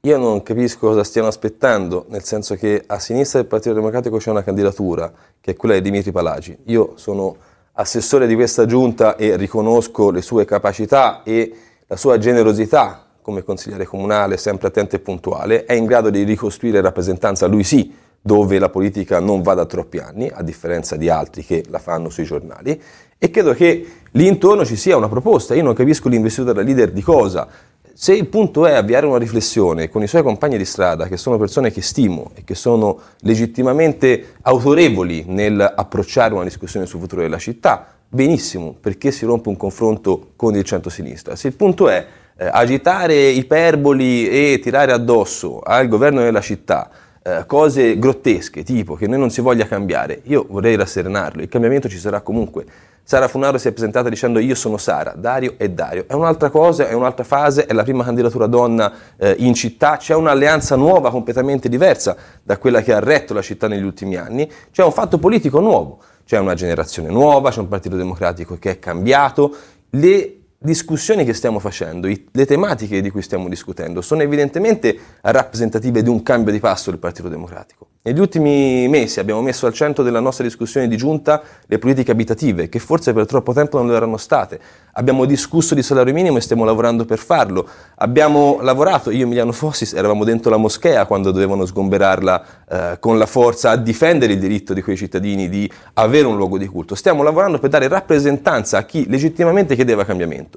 Io 0.01 0.17
non 0.19 0.43
capisco 0.43 0.89
cosa 0.89 1.03
stiano 1.03 1.27
aspettando, 1.27 2.05
nel 2.09 2.21
senso 2.21 2.53
che 2.53 2.83
a 2.85 2.99
sinistra 2.99 3.39
del 3.39 3.47
Partito 3.47 3.73
Democratico 3.73 4.17
c'è 4.17 4.29
una 4.29 4.43
candidatura, 4.43 5.11
che 5.41 5.53
è 5.53 5.55
quella 5.55 5.73
di 5.73 5.81
Dimitri 5.81 6.11
Palagi. 6.11 6.55
Io 6.65 6.91
sono 6.97 7.35
assessore 7.71 8.27
di 8.27 8.35
questa 8.35 8.67
giunta 8.67 9.15
e 9.15 9.37
riconosco 9.37 10.11
le 10.11 10.21
sue 10.21 10.45
capacità 10.45 11.23
e 11.23 11.51
la 11.87 11.95
sua 11.95 12.19
generosità 12.19 13.08
come 13.29 13.43
consigliere 13.43 13.85
comunale, 13.85 14.37
sempre 14.37 14.69
attento 14.69 14.95
e 14.95 14.99
puntuale, 14.99 15.65
è 15.65 15.73
in 15.73 15.85
grado 15.85 16.09
di 16.09 16.23
ricostruire 16.23 16.81
rappresentanza, 16.81 17.45
lui 17.45 17.63
sì, 17.63 17.93
dove 18.19 18.57
la 18.57 18.69
politica 18.69 19.19
non 19.19 19.41
va 19.43 19.53
da 19.53 19.65
troppi 19.65 19.99
anni, 19.99 20.29
a 20.33 20.41
differenza 20.41 20.95
di 20.95 21.09
altri 21.09 21.45
che 21.45 21.63
la 21.69 21.77
fanno 21.79 22.09
sui 22.09 22.25
giornali, 22.25 22.81
e 23.17 23.29
credo 23.29 23.53
che 23.53 23.85
lì 24.11 24.27
intorno 24.27 24.65
ci 24.65 24.75
sia 24.75 24.97
una 24.97 25.07
proposta. 25.07 25.53
Io 25.53 25.63
non 25.63 25.73
capisco 25.73 26.09
l'investita 26.09 26.53
da 26.53 26.61
leader 26.61 26.91
di 26.91 27.01
cosa. 27.01 27.47
Se 27.93 28.13
il 28.13 28.27
punto 28.27 28.65
è 28.65 28.73
avviare 28.73 29.05
una 29.05 29.17
riflessione 29.17 29.89
con 29.89 30.01
i 30.01 30.07
suoi 30.07 30.23
compagni 30.23 30.57
di 30.57 30.65
strada, 30.65 31.07
che 31.07 31.17
sono 31.17 31.37
persone 31.37 31.69
che 31.69 31.81
stimo 31.81 32.31
e 32.33 32.43
che 32.43 32.55
sono 32.55 32.99
legittimamente 33.19 34.35
autorevoli 34.41 35.25
nell'approcciare 35.27 36.33
una 36.33 36.45
discussione 36.45 36.85
sul 36.85 37.01
futuro 37.01 37.21
della 37.21 37.37
città, 37.37 37.93
benissimo, 38.07 38.73
perché 38.79 39.11
si 39.11 39.25
rompe 39.25 39.49
un 39.49 39.57
confronto 39.57 40.31
con 40.35 40.55
il 40.55 40.63
centro-sinistra. 40.63 41.35
Se 41.35 41.47
il 41.47 41.53
punto 41.53 41.89
è 41.89 42.05
eh, 42.39 42.49
agitare 42.49 43.15
iperboli 43.15 44.29
e 44.29 44.59
tirare 44.61 44.93
addosso 44.93 45.59
al 45.59 45.89
governo 45.89 46.21
della 46.21 46.39
città 46.39 46.89
eh, 47.21 47.43
cose 47.45 47.99
grottesche, 47.99 48.63
tipo 48.63 48.95
che 48.95 49.05
noi 49.05 49.19
non 49.19 49.29
si 49.29 49.41
voglia 49.41 49.67
cambiare, 49.67 50.21
io 50.23 50.45
vorrei 50.47 50.77
rasserenarlo, 50.77 51.41
il 51.41 51.49
cambiamento 51.49 51.89
ci 51.89 51.97
sarà 51.97 52.21
comunque. 52.21 52.65
Sara 53.03 53.27
Funaro 53.27 53.57
si 53.57 53.67
è 53.67 53.71
presentata 53.71 54.07
dicendo 54.07 54.39
io 54.39 54.55
sono 54.55 54.77
Sara, 54.77 55.15
Dario 55.17 55.55
è 55.57 55.67
Dario. 55.67 56.05
È 56.07 56.13
un'altra 56.13 56.49
cosa, 56.49 56.87
è 56.87 56.93
un'altra 56.93 57.23
fase, 57.23 57.65
è 57.65 57.73
la 57.73 57.81
prima 57.81 58.03
candidatura 58.03 58.45
donna 58.45 58.93
eh, 59.17 59.35
in 59.39 59.53
città, 59.55 59.97
c'è 59.97 60.13
un'alleanza 60.13 60.75
nuova 60.75 61.09
completamente 61.09 61.67
diversa 61.69 62.15
da 62.41 62.57
quella 62.57 62.81
che 62.81 62.93
ha 62.93 62.99
retto 62.99 63.33
la 63.33 63.41
città 63.41 63.67
negli 63.67 63.83
ultimi 63.83 64.15
anni, 64.15 64.49
c'è 64.71 64.83
un 64.83 64.91
fatto 64.91 65.17
politico 65.17 65.59
nuovo, 65.59 65.99
c'è 66.23 66.37
una 66.37 66.53
generazione 66.53 67.09
nuova, 67.09 67.49
c'è 67.49 67.59
un 67.59 67.67
partito 67.67 67.97
democratico 67.97 68.57
che 68.59 68.71
è 68.71 68.79
cambiato, 68.79 69.55
le 69.89 70.38
discussioni 70.61 71.23
che 71.23 71.33
stiamo 71.33 71.59
facendo, 71.59 72.07
le 72.07 72.45
tematiche 72.45 72.99
di 72.99 73.09
cui 73.09 73.21
stiamo 73.21 73.47
discutendo, 73.47 74.01
sono 74.01 74.23
evidentemente 74.23 74.97
rappresentative 75.21 76.03
di 76.03 76.09
un 76.09 76.21
cambio 76.21 76.51
di 76.51 76.59
passo 76.59 76.89
del 76.89 76.99
Partito 76.99 77.29
Democratico. 77.29 77.87
Negli 78.01 78.19
ultimi 78.19 78.87
mesi 78.87 79.19
abbiamo 79.19 79.41
messo 79.41 79.67
al 79.67 79.73
centro 79.73 80.03
della 80.03 80.19
nostra 80.21 80.43
discussione 80.43 80.87
di 80.87 80.97
giunta 80.97 81.41
le 81.65 81.79
politiche 81.79 82.11
abitative, 82.11 82.67
che 82.67 82.79
forse 82.79 83.13
per 83.13 83.25
troppo 83.25 83.53
tempo 83.53 83.77
non 83.77 83.87
lo 83.87 83.95
erano 83.95 84.17
state. 84.17 84.59
Abbiamo 84.93 85.25
discusso 85.25 85.75
di 85.75 85.83
salario 85.83 86.13
minimo 86.13 86.37
e 86.37 86.41
stiamo 86.41 86.63
lavorando 86.63 87.05
per 87.05 87.19
farlo. 87.19 87.67
Abbiamo 87.95 88.59
lavorato, 88.61 89.11
io 89.11 89.19
e 89.19 89.21
Emiliano 89.23 89.51
Fossi 89.51 89.95
eravamo 89.95 90.23
dentro 90.23 90.49
la 90.49 90.57
moschea 90.57 91.05
quando 91.05 91.31
dovevano 91.31 91.65
sgomberarla 91.65 92.45
eh, 92.69 92.99
con 92.99 93.17
la 93.17 93.25
forza 93.25 93.71
a 93.71 93.75
difendere 93.75 94.33
il 94.33 94.39
diritto 94.39 94.73
di 94.73 94.81
quei 94.81 94.95
cittadini 94.97 95.49
di 95.49 95.69
avere 95.93 96.25
un 96.25 96.37
luogo 96.37 96.57
di 96.57 96.67
culto. 96.67 96.95
Stiamo 96.95 97.21
lavorando 97.21 97.59
per 97.59 97.69
dare 97.69 97.87
rappresentanza 97.89 98.77
a 98.77 98.83
chi 98.83 99.07
legittimamente 99.09 99.75
chiedeva 99.75 100.05
cambiamento 100.05 100.48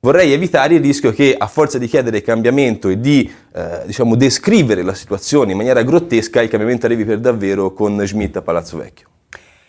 vorrei 0.00 0.32
evitare 0.32 0.74
il 0.74 0.82
rischio 0.82 1.12
che 1.12 1.34
a 1.36 1.46
forza 1.46 1.78
di 1.78 1.86
chiedere 1.86 2.20
cambiamento 2.20 2.90
e 2.90 3.00
di 3.00 3.32
eh, 3.54 3.82
diciamo, 3.86 4.16
descrivere 4.16 4.82
la 4.82 4.94
situazione 4.94 5.52
in 5.52 5.56
maniera 5.56 5.82
grottesca, 5.82 6.42
il 6.42 6.50
cambiamento 6.50 6.84
arrivi 6.84 7.04
per 7.04 7.20
davvero 7.20 7.72
con 7.72 8.06
Schmidt 8.06 8.36
a 8.36 8.42
Palazzo 8.42 8.76
Vecchio. 8.76 9.08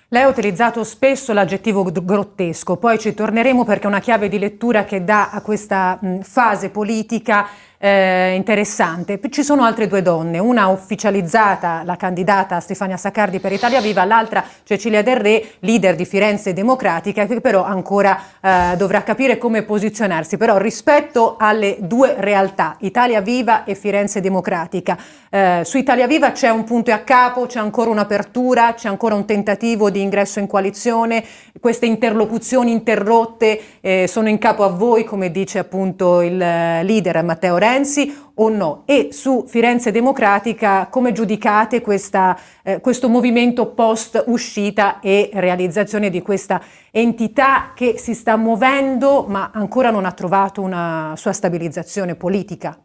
Lei 0.10 0.24
ha 0.24 0.28
utilizzato 0.28 0.84
spesso 0.84 1.34
l'aggettivo 1.34 1.84
grottesco, 1.84 2.78
poi 2.78 3.00
ci 3.00 3.14
torneremo 3.14 3.64
perché 3.66 3.86
è 3.86 3.88
una 3.88 4.00
chiave 4.00 4.30
di 4.30 4.38
lettura 4.38 4.84
che 4.84 5.04
dà 5.04 5.30
a 5.32 5.42
questa 5.42 5.98
mh, 6.00 6.20
fase 6.20 6.70
politica 6.70 7.48
eh, 7.86 8.34
interessante. 8.34 9.20
Ci 9.30 9.44
sono 9.44 9.64
altre 9.64 9.86
due 9.86 10.02
donne, 10.02 10.40
una 10.40 10.68
ufficializzata, 10.70 11.84
la 11.86 11.96
candidata 11.98 12.60
Stefania 12.60 12.98
Saccardi 12.98 13.40
per 13.40 13.52
Italia 13.52 13.80
Viva, 13.80 14.04
l'altra 14.06 14.44
Cecilia 14.64 15.04
Del 15.04 15.18
Re, 15.18 15.46
leader 15.60 15.94
di 15.94 16.04
Firenze 16.06 16.54
Democratica, 16.54 17.28
che 17.28 17.42
però 17.42 17.64
ancora 17.64 18.20
eh, 18.42 18.74
dovrà 18.76 19.04
capire 19.04 19.38
come 19.38 19.62
posizionarsi. 19.62 20.36
Però 20.36 20.58
rispetto 20.58 21.36
alle 21.38 21.78
due 21.82 22.16
realtà, 22.18 22.76
Italia 22.80 23.22
Viva 23.22 23.66
e 23.66 23.76
Firenze 23.76 24.20
Democratica, 24.20 24.98
eh, 25.30 25.62
su 25.64 25.78
Italia 25.78 26.08
Viva 26.08 26.32
c'è 26.32 26.50
un 26.50 26.64
punto 26.64 26.92
a 26.92 27.00
capo, 27.00 27.46
c'è 27.46 27.60
ancora 27.60 27.92
un'apertura, 27.92 28.74
c'è 28.74 28.88
ancora 28.88 29.14
un 29.14 29.26
tentativo 29.26 29.92
di 29.92 30.02
ingresso 30.02 30.40
in 30.40 30.48
coalizione, 30.48 31.24
queste 31.60 31.86
interlocuzioni 31.86 32.72
interrotte 32.72 33.62
eh, 33.82 34.08
sono 34.08 34.28
in 34.28 34.40
capo 34.40 34.64
a 34.64 34.70
voi, 34.70 35.04
come 35.04 35.30
dice 35.30 35.60
appunto 35.60 36.22
il 36.22 36.42
eh, 36.42 36.82
leader 36.84 37.22
Matteo 37.24 37.58
Renzi, 37.76 38.16
o 38.36 38.50
no? 38.50 38.84
E 38.86 39.10
su 39.12 39.44
Firenze 39.48 39.92
Democratica 39.92 40.88
come 40.90 41.12
giudicate 41.12 41.82
questa, 41.82 42.38
eh, 42.64 42.80
questo 42.80 43.10
movimento 43.10 43.68
post 43.68 44.24
uscita 44.28 45.02
e 45.02 45.30
realizzazione 45.34 46.10
di 46.10 46.22
questa 46.22 46.62
entità 46.92 47.74
che 47.76 47.96
si 47.98 48.14
sta 48.14 48.38
muovendo 48.38 49.26
ma 49.28 49.52
ancora 49.54 49.92
non 49.92 50.06
ha 50.06 50.12
trovato 50.14 50.62
una 50.62 51.14
sua 51.18 51.34
stabilizzazione 51.34 52.16
politica? 52.16 52.78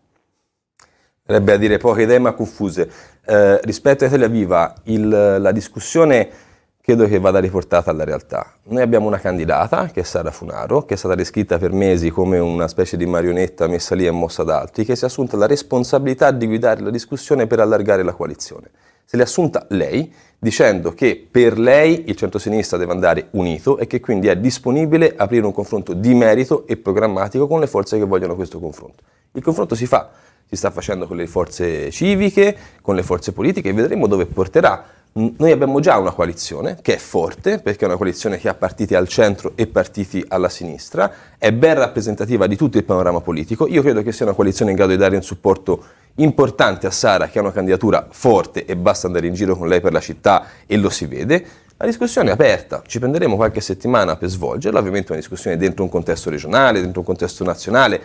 Sarebbe 1.24 1.52
a 1.52 1.56
dire 1.56 1.78
poche 1.78 2.02
idee 2.02 2.18
ma 2.18 2.32
confuse. 2.32 2.90
Eh, 3.24 3.60
rispetto 3.62 4.02
a 4.02 4.08
Italia 4.08 4.26
Viva, 4.26 4.74
il, 4.84 5.08
la 5.08 5.52
discussione 5.52 6.28
credo 6.82 7.06
che 7.06 7.18
vada 7.18 7.38
riportata 7.38 7.90
alla 7.90 8.04
realtà. 8.04 8.54
Noi 8.64 8.82
abbiamo 8.82 9.06
una 9.06 9.18
candidata, 9.18 9.86
che 9.86 10.00
è 10.00 10.02
Sara 10.02 10.30
Funaro, 10.30 10.84
che 10.84 10.94
è 10.94 10.96
stata 10.96 11.14
descritta 11.14 11.58
per 11.58 11.72
mesi 11.72 12.10
come 12.10 12.38
una 12.38 12.68
specie 12.68 12.96
di 12.96 13.06
marionetta 13.06 13.66
messa 13.66 13.94
lì 13.94 14.06
e 14.06 14.10
mossa 14.10 14.42
da 14.42 14.60
altri, 14.60 14.84
che 14.84 14.96
si 14.96 15.04
è 15.04 15.06
assunta 15.06 15.36
la 15.36 15.46
responsabilità 15.46 16.30
di 16.30 16.46
guidare 16.46 16.80
la 16.80 16.90
discussione 16.90 17.46
per 17.46 17.60
allargare 17.60 18.02
la 18.02 18.12
coalizione. 18.12 18.70
Se 19.04 19.16
l'è 19.16 19.24
assunta 19.24 19.66
lei, 19.70 20.12
dicendo 20.38 20.92
che 20.92 21.28
per 21.30 21.58
lei 21.58 22.04
il 22.06 22.16
centro-sinistra 22.16 22.78
deve 22.78 22.92
andare 22.92 23.26
unito 23.32 23.76
e 23.76 23.86
che 23.86 24.00
quindi 24.00 24.28
è 24.28 24.36
disponibile 24.36 25.14
aprire 25.16 25.44
un 25.44 25.52
confronto 25.52 25.92
di 25.92 26.14
merito 26.14 26.66
e 26.66 26.76
programmatico 26.76 27.46
con 27.46 27.60
le 27.60 27.66
forze 27.66 27.98
che 27.98 28.04
vogliono 28.04 28.36
questo 28.36 28.60
confronto. 28.60 29.02
Il 29.32 29.42
confronto 29.42 29.74
si 29.74 29.86
fa, 29.86 30.10
si 30.48 30.56
sta 30.56 30.70
facendo 30.70 31.06
con 31.06 31.16
le 31.16 31.26
forze 31.26 31.90
civiche, 31.90 32.56
con 32.82 32.94
le 32.94 33.02
forze 33.02 33.32
politiche 33.32 33.68
e 33.68 33.72
vedremo 33.72 34.06
dove 34.06 34.26
porterà 34.26 34.84
noi 35.36 35.50
abbiamo 35.50 35.80
già 35.80 35.98
una 35.98 36.12
coalizione 36.12 36.78
che 36.80 36.94
è 36.94 36.98
forte, 36.98 37.58
perché 37.58 37.84
è 37.84 37.88
una 37.88 37.96
coalizione 37.96 38.38
che 38.38 38.48
ha 38.48 38.54
partiti 38.54 38.94
al 38.94 39.08
centro 39.08 39.52
e 39.54 39.66
partiti 39.66 40.24
alla 40.28 40.48
sinistra, 40.48 41.12
è 41.36 41.52
ben 41.52 41.74
rappresentativa 41.74 42.46
di 42.46 42.56
tutto 42.56 42.78
il 42.78 42.84
panorama 42.84 43.20
politico. 43.20 43.66
Io 43.66 43.82
credo 43.82 44.02
che 44.02 44.12
sia 44.12 44.24
una 44.24 44.34
coalizione 44.34 44.70
in 44.70 44.76
grado 44.76 44.92
di 44.92 44.98
dare 44.98 45.16
un 45.16 45.22
supporto 45.22 45.84
importante 46.16 46.86
a 46.86 46.90
Sara, 46.90 47.28
che 47.28 47.38
ha 47.38 47.42
una 47.42 47.52
candidatura 47.52 48.06
forte 48.10 48.64
e 48.64 48.76
basta 48.76 49.06
andare 49.06 49.26
in 49.26 49.34
giro 49.34 49.56
con 49.56 49.68
lei 49.68 49.80
per 49.80 49.92
la 49.92 50.00
città 50.00 50.46
e 50.66 50.76
lo 50.76 50.90
si 50.90 51.06
vede. 51.06 51.44
La 51.76 51.86
discussione 51.86 52.28
è 52.28 52.32
aperta, 52.32 52.82
ci 52.86 52.98
prenderemo 52.98 53.36
qualche 53.36 53.60
settimana 53.60 54.16
per 54.16 54.28
svolgerla, 54.28 54.78
ovviamente 54.78 55.12
una 55.12 55.20
discussione 55.20 55.56
dentro 55.56 55.82
un 55.82 55.90
contesto 55.90 56.28
regionale, 56.28 56.80
dentro 56.80 57.00
un 57.00 57.06
contesto 57.06 57.42
nazionale, 57.42 58.00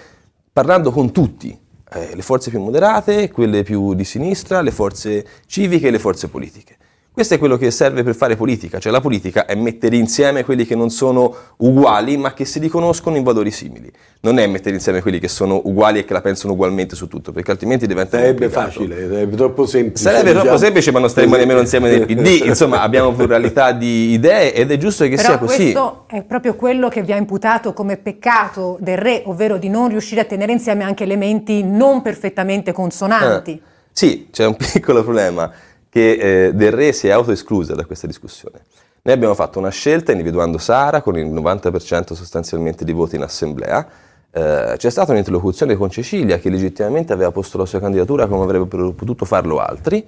parlando 0.52 0.92
con 0.92 1.12
tutti, 1.12 1.60
eh, 1.92 2.16
le 2.16 2.22
forze 2.22 2.50
più 2.50 2.62
moderate, 2.62 3.30
quelle 3.30 3.64
più 3.64 3.94
di 3.94 4.06
sinistra, 4.06 4.62
le 4.62 4.72
forze 4.72 5.26
civiche 5.46 5.88
e 5.88 5.92
le 5.92 6.00
forze 6.00 6.30
politiche. 6.30 6.78
Questo 7.16 7.36
è 7.36 7.38
quello 7.38 7.56
che 7.56 7.72
serve 7.72 8.04
per 8.04 8.14
fare 8.14 8.36
politica, 8.36 8.78
cioè 8.78 8.92
la 8.92 9.00
politica 9.00 9.46
è 9.46 9.56
mettere 9.56 9.96
insieme 9.96 10.44
quelli 10.44 10.66
che 10.66 10.76
non 10.76 10.90
sono 10.90 11.34
uguali 11.60 12.18
ma 12.18 12.34
che 12.34 12.44
si 12.44 12.60
riconoscono 12.60 13.16
in 13.16 13.24
valori 13.24 13.52
simili. 13.52 13.90
Non 14.20 14.38
è 14.38 14.46
mettere 14.48 14.76
insieme 14.76 15.02
quelli 15.02 15.18
che 15.20 15.30
sono 15.30 15.62
uguali 15.64 16.00
e 16.00 16.04
che 16.04 16.12
la 16.12 16.20
pensano 16.20 16.52
ugualmente 16.52 16.94
su 16.94 17.08
tutto, 17.08 17.32
perché 17.32 17.52
altrimenti 17.52 17.88
diventa 17.88 18.18
Sarebbe 18.18 18.50
facile, 18.50 19.08
sarebbe 19.08 19.38
troppo 19.38 19.66
semplice. 19.66 20.04
Sarebbe 20.04 20.24
diciamo. 20.24 20.44
troppo 20.44 20.58
semplice 20.58 20.92
ma 20.92 21.00
non 21.00 21.10
staremmo 21.10 21.38
nemmeno 21.38 21.60
insieme 21.62 21.90
nel 21.90 22.06
PD, 22.06 22.42
insomma 22.48 22.82
abbiamo 22.82 23.14
pluralità 23.14 23.72
di 23.72 24.12
idee 24.12 24.54
ed 24.54 24.72
è 24.72 24.78
giusto 24.78 25.06
che 25.06 25.16
Però 25.16 25.22
sia 25.22 25.38
così. 25.38 25.56
questo 25.56 26.04
è 26.08 26.22
proprio 26.22 26.56
quello 26.56 26.90
che 26.90 27.02
vi 27.02 27.14
ha 27.14 27.16
imputato 27.16 27.72
come 27.72 27.96
peccato 27.96 28.76
del 28.82 28.98
re, 28.98 29.22
ovvero 29.24 29.56
di 29.56 29.70
non 29.70 29.88
riuscire 29.88 30.20
a 30.20 30.26
tenere 30.26 30.52
insieme 30.52 30.84
anche 30.84 31.06
elementi 31.06 31.64
non 31.64 32.02
perfettamente 32.02 32.74
consonanti. 32.74 33.52
Eh, 33.52 33.62
sì, 33.94 34.28
c'è 34.32 34.46
un 34.46 34.58
piccolo 34.74 35.02
problema 35.02 35.50
che 35.96 36.48
eh, 36.48 36.54
Del 36.54 36.74
Re 36.74 36.92
si 36.92 37.08
è 37.08 37.12
autoesclusa 37.12 37.74
da 37.74 37.86
questa 37.86 38.06
discussione. 38.06 38.64
Noi 39.04 39.14
abbiamo 39.14 39.34
fatto 39.34 39.60
una 39.60 39.70
scelta 39.70 40.12
individuando 40.12 40.58
Sara 40.58 41.02
con 41.02 41.18
il 41.18 41.26
90% 41.28 42.12
sostanzialmente 42.12 42.84
di 42.84 42.92
voti 42.92 43.16
in 43.16 43.22
assemblea. 43.22 43.88
Eh, 44.30 44.74
c'è 44.76 44.90
stata 44.90 45.14
un'interlocuzione 45.14 45.78
con 45.78 45.90
Cecilia 45.90 46.38
che 46.38 46.50
legittimamente 46.50 47.14
aveva 47.14 47.32
posto 47.32 47.58
la 47.58 47.66
sua 47.66 47.80
candidatura 47.80 48.28
come 48.28 48.44
avrebbero 48.44 48.92
potuto 48.92 49.24
farlo 49.24 49.60
altri. 49.60 50.06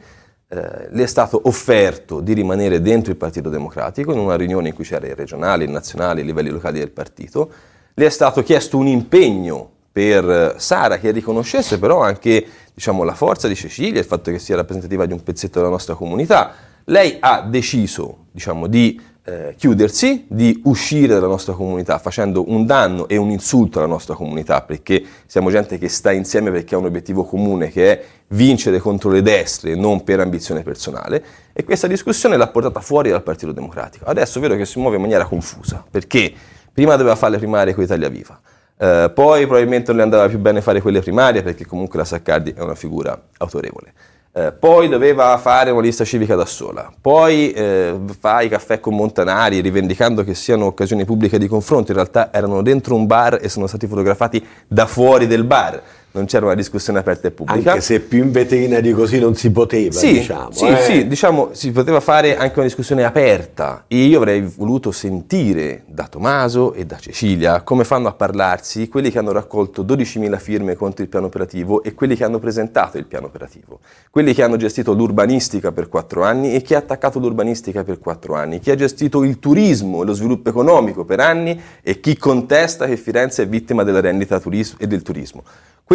Eh, 0.49 0.87
le 0.89 1.03
è 1.03 1.07
stato 1.07 1.39
offerto 1.45 2.19
di 2.19 2.33
rimanere 2.33 2.81
dentro 2.81 3.11
il 3.11 3.17
Partito 3.17 3.47
Democratico 3.47 4.11
in 4.11 4.19
una 4.19 4.35
riunione 4.35 4.67
in 4.67 4.75
cui 4.75 4.83
c'erano 4.83 5.13
i 5.13 5.15
regionali, 5.15 5.63
i 5.63 5.71
nazionali, 5.71 6.19
i 6.19 6.25
livelli 6.25 6.49
locali 6.49 6.79
del 6.79 6.91
partito. 6.91 7.49
Le 7.93 8.05
è 8.05 8.09
stato 8.09 8.43
chiesto 8.43 8.77
un 8.77 8.87
impegno 8.87 9.69
per 9.97 10.57
Sara 10.57 10.99
che 10.99 11.09
riconoscesse 11.09 11.79
però 11.79 12.03
anche 12.03 12.45
diciamo, 12.71 13.01
la 13.01 13.15
forza 13.15 13.47
di 13.47 13.55
Cecilia, 13.55 13.99
il 13.99 14.05
fatto 14.05 14.29
che 14.29 14.37
sia 14.37 14.55
rappresentativa 14.55 15.07
di 15.07 15.13
un 15.13 15.23
pezzetto 15.23 15.57
della 15.57 15.71
nostra 15.71 15.95
comunità. 15.95 16.53
Lei 16.83 17.17
ha 17.19 17.41
deciso 17.41 18.25
diciamo, 18.31 18.67
di 18.67 19.01
eh, 19.23 19.55
chiudersi, 19.57 20.25
di 20.27 20.61
uscire 20.65 21.15
dalla 21.15 21.25
nostra 21.25 21.53
comunità 21.53 21.97
facendo 21.97 22.47
un 22.51 22.67
danno 22.67 23.07
e 23.07 23.17
un 23.17 23.31
insulto 23.31 23.79
alla 23.79 23.87
nostra 23.87 24.13
comunità 24.13 24.61
perché 24.61 25.03
siamo 25.25 25.49
gente 25.49 25.79
che 25.79 25.89
sta 25.89 26.11
insieme 26.11 26.51
perché 26.51 26.75
ha 26.75 26.77
un 26.77 26.85
obiettivo 26.85 27.25
comune 27.25 27.71
che 27.71 27.91
è 27.91 28.03
vincere 28.27 28.77
contro 28.77 29.09
le 29.09 29.23
destre 29.23 29.73
non 29.73 30.03
per 30.03 30.19
ambizione 30.19 30.61
personale 30.61 31.25
e 31.53 31.63
questa 31.63 31.87
discussione 31.87 32.37
l'ha 32.37 32.49
portata 32.49 32.81
fuori 32.81 33.09
dal 33.09 33.23
Partito 33.23 33.51
Democratico. 33.51 34.05
Adesso 34.05 34.39
vedo 34.39 34.55
che 34.55 34.65
si 34.67 34.77
muove 34.77 34.97
in 34.97 35.01
maniera 35.01 35.25
confusa 35.25 35.83
perché 35.89 36.31
prima 36.71 36.95
doveva 36.95 37.15
fare 37.15 37.31
le 37.31 37.37
primarie 37.39 37.73
con 37.73 37.83
Italia 37.83 38.09
Viva, 38.09 38.39
Uh, 38.77 39.11
poi 39.11 39.45
probabilmente 39.47 39.87
non 39.87 39.97
le 39.97 40.03
andava 40.03 40.27
più 40.27 40.37
bene 40.37 40.61
fare 40.61 40.81
quelle 40.81 41.01
primarie 41.01 41.41
perché 41.41 41.65
comunque 41.65 41.97
la 41.97 42.05
Saccardi 42.05 42.53
è 42.55 42.61
una 42.61 42.75
figura 42.75 43.19
autorevole. 43.37 43.91
Uh, 44.31 44.53
poi 44.59 44.87
doveva 44.87 45.35
fare 45.39 45.71
una 45.71 45.81
lista 45.81 46.03
civica 46.03 46.35
da 46.35 46.45
sola, 46.45 46.93
poi 47.01 47.51
uh, 47.57 48.05
fa 48.19 48.41
i 48.41 48.49
caffè 48.49 48.79
con 48.79 48.95
Montanari 48.95 49.61
rivendicando 49.61 50.23
che 50.23 50.35
siano 50.35 50.65
occasioni 50.65 51.05
pubbliche 51.05 51.39
di 51.39 51.47
confronto, 51.47 51.89
in 51.89 51.97
realtà 51.97 52.31
erano 52.31 52.61
dentro 52.61 52.93
un 52.93 53.07
bar 53.07 53.39
e 53.41 53.49
sono 53.49 53.65
stati 53.65 53.87
fotografati 53.87 54.45
da 54.67 54.85
fuori 54.85 55.25
del 55.25 55.43
bar 55.43 55.81
non 56.11 56.25
c'era 56.25 56.45
una 56.45 56.55
discussione 56.55 56.99
aperta 56.99 57.27
e 57.27 57.31
pubblica. 57.31 57.71
Anche 57.71 57.83
se 57.83 57.99
più 57.99 58.23
in 58.23 58.31
vetrina 58.31 58.79
di 58.79 58.91
così 58.91 59.19
non 59.19 59.35
si 59.35 59.51
poteva, 59.51 59.91
sì, 59.93 60.13
diciamo. 60.13 60.51
Sì, 60.51 60.67
eh. 60.67 60.81
sì, 60.81 61.07
diciamo, 61.07 61.49
si 61.51 61.71
poteva 61.71 61.99
fare 61.99 62.37
anche 62.37 62.53
una 62.55 62.67
discussione 62.67 63.03
aperta. 63.03 63.85
E 63.87 63.97
io 63.97 64.17
avrei 64.17 64.41
voluto 64.41 64.91
sentire 64.91 65.83
da 65.85 66.07
Tommaso 66.07 66.73
e 66.73 66.85
da 66.85 66.97
Cecilia 66.97 67.61
come 67.61 67.83
fanno 67.83 68.07
a 68.07 68.13
parlarsi 68.13 68.87
quelli 68.87 69.11
che 69.11 69.19
hanno 69.19 69.31
raccolto 69.31 69.83
12.000 69.83 70.39
firme 70.39 70.75
contro 70.75 71.03
il 71.03 71.09
piano 71.09 71.27
operativo 71.27 71.83
e 71.83 71.93
quelli 71.93 72.15
che 72.15 72.23
hanno 72.23 72.39
presentato 72.39 72.97
il 72.97 73.05
piano 73.05 73.27
operativo. 73.27 73.79
Quelli 74.09 74.33
che 74.33 74.43
hanno 74.43 74.57
gestito 74.57 74.93
l'urbanistica 74.93 75.71
per 75.71 75.89
quattro 75.89 76.23
anni 76.23 76.53
e 76.53 76.61
chi 76.61 76.73
ha 76.73 76.79
attaccato 76.79 77.19
l'urbanistica 77.19 77.83
per 77.83 77.99
quattro 77.99 78.35
anni. 78.35 78.59
Chi 78.59 78.71
ha 78.71 78.75
gestito 78.75 79.23
il 79.23 79.39
turismo 79.39 80.01
e 80.01 80.05
lo 80.05 80.13
sviluppo 80.13 80.49
economico 80.49 81.05
per 81.05 81.19
anni 81.19 81.59
e 81.81 81.99
chi 81.99 82.17
contesta 82.17 82.85
che 82.87 82.97
Firenze 82.97 83.43
è 83.43 83.47
vittima 83.47 83.83
della 83.83 83.99
rendita 83.99 84.41
e 84.77 84.87
del 84.87 85.01
turismo. 85.01 85.43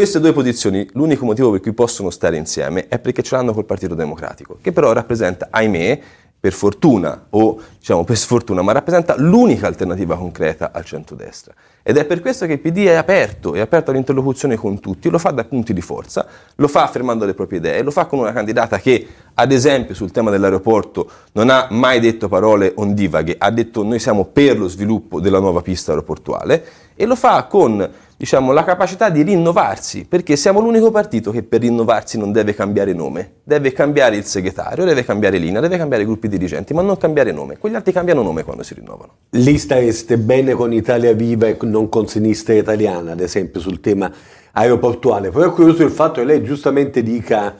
Queste 0.02 0.18
due 0.18 0.32
posizioni, 0.32 0.84
l'unico 0.94 1.24
motivo 1.24 1.52
per 1.52 1.60
cui 1.60 1.72
possono 1.72 2.10
stare 2.10 2.36
insieme 2.36 2.88
è 2.88 2.98
perché 2.98 3.22
ce 3.22 3.36
l'hanno 3.36 3.52
col 3.52 3.64
Partito 3.64 3.94
Democratico, 3.94 4.58
che 4.60 4.72
però 4.72 4.90
rappresenta, 4.90 5.46
ahimè, 5.48 6.00
per 6.40 6.52
fortuna 6.52 7.26
o 7.30 7.60
diciamo 7.78 8.02
per 8.02 8.16
sfortuna, 8.16 8.62
ma 8.62 8.72
rappresenta 8.72 9.14
l'unica 9.16 9.68
alternativa 9.68 10.16
concreta 10.16 10.72
al 10.72 10.84
centrodestra. 10.84 11.54
Ed 11.84 11.98
è 11.98 12.04
per 12.04 12.20
questo 12.20 12.46
che 12.46 12.54
il 12.54 12.58
PD 12.58 12.86
è 12.86 12.94
aperto, 12.94 13.54
è 13.54 13.60
aperto 13.60 13.92
all'interlocuzione 13.92 14.56
con 14.56 14.80
tutti, 14.80 15.08
lo 15.08 15.18
fa 15.18 15.30
da 15.30 15.44
punti 15.44 15.72
di 15.72 15.80
forza, 15.80 16.26
lo 16.56 16.66
fa 16.66 16.82
affermando 16.82 17.24
le 17.24 17.34
proprie 17.34 17.60
idee, 17.60 17.82
lo 17.82 17.92
fa 17.92 18.06
con 18.06 18.18
una 18.18 18.32
candidata 18.32 18.80
che, 18.80 19.06
ad 19.34 19.52
esempio, 19.52 19.94
sul 19.94 20.10
tema 20.10 20.32
dell'aeroporto 20.32 21.08
non 21.34 21.48
ha 21.48 21.68
mai 21.70 22.00
detto 22.00 22.26
parole 22.26 22.72
ondivaghe, 22.74 23.36
ha 23.38 23.52
detto 23.52 23.84
noi 23.84 24.00
siamo 24.00 24.24
per 24.24 24.58
lo 24.58 24.66
sviluppo 24.66 25.20
della 25.20 25.38
nuova 25.38 25.62
pista 25.62 25.92
aeroportuale 25.92 26.64
e 26.94 27.06
lo 27.06 27.16
fa 27.16 27.44
con 27.44 27.90
diciamo, 28.22 28.52
la 28.52 28.62
capacità 28.62 29.10
di 29.10 29.22
rinnovarsi, 29.22 30.06
perché 30.06 30.36
siamo 30.36 30.60
l'unico 30.60 30.92
partito 30.92 31.32
che 31.32 31.42
per 31.42 31.60
rinnovarsi 31.62 32.18
non 32.18 32.30
deve 32.30 32.54
cambiare 32.54 32.92
nome, 32.92 33.38
deve 33.42 33.72
cambiare 33.72 34.14
il 34.14 34.24
segretario, 34.24 34.84
deve 34.84 35.04
cambiare 35.04 35.38
linea, 35.38 35.60
deve 35.60 35.76
cambiare 35.76 36.04
i 36.04 36.06
gruppi 36.06 36.28
dirigenti, 36.28 36.72
ma 36.72 36.82
non 36.82 36.96
cambiare 36.96 37.32
nome. 37.32 37.58
Quegli 37.58 37.74
altri 37.74 37.92
cambiano 37.92 38.22
nome 38.22 38.44
quando 38.44 38.62
si 38.62 38.74
rinnovano. 38.74 39.14
Lì 39.30 39.58
stareste 39.58 40.18
bene 40.18 40.52
con 40.52 40.72
Italia 40.72 41.12
Viva 41.14 41.48
e 41.48 41.56
non 41.62 41.88
con 41.88 42.06
Sinistra 42.06 42.54
Italiana, 42.54 43.10
ad 43.10 43.20
esempio, 43.20 43.58
sul 43.60 43.80
tema 43.80 44.08
aeroportuale. 44.52 45.30
Però 45.30 45.44
è 45.44 45.52
curioso 45.52 45.82
il 45.82 45.90
fatto 45.90 46.20
che 46.20 46.26
lei 46.26 46.44
giustamente 46.44 47.02
dica 47.02 47.56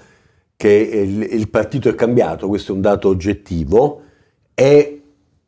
che 0.55 0.69
il, 0.71 1.23
il 1.23 1.49
partito 1.49 1.89
è 1.89 1.97
cambiato, 1.97 2.47
questo 2.47 2.71
è 2.71 2.75
un 2.77 2.83
dato 2.83 3.09
oggettivo, 3.09 4.03
è 4.55 5.01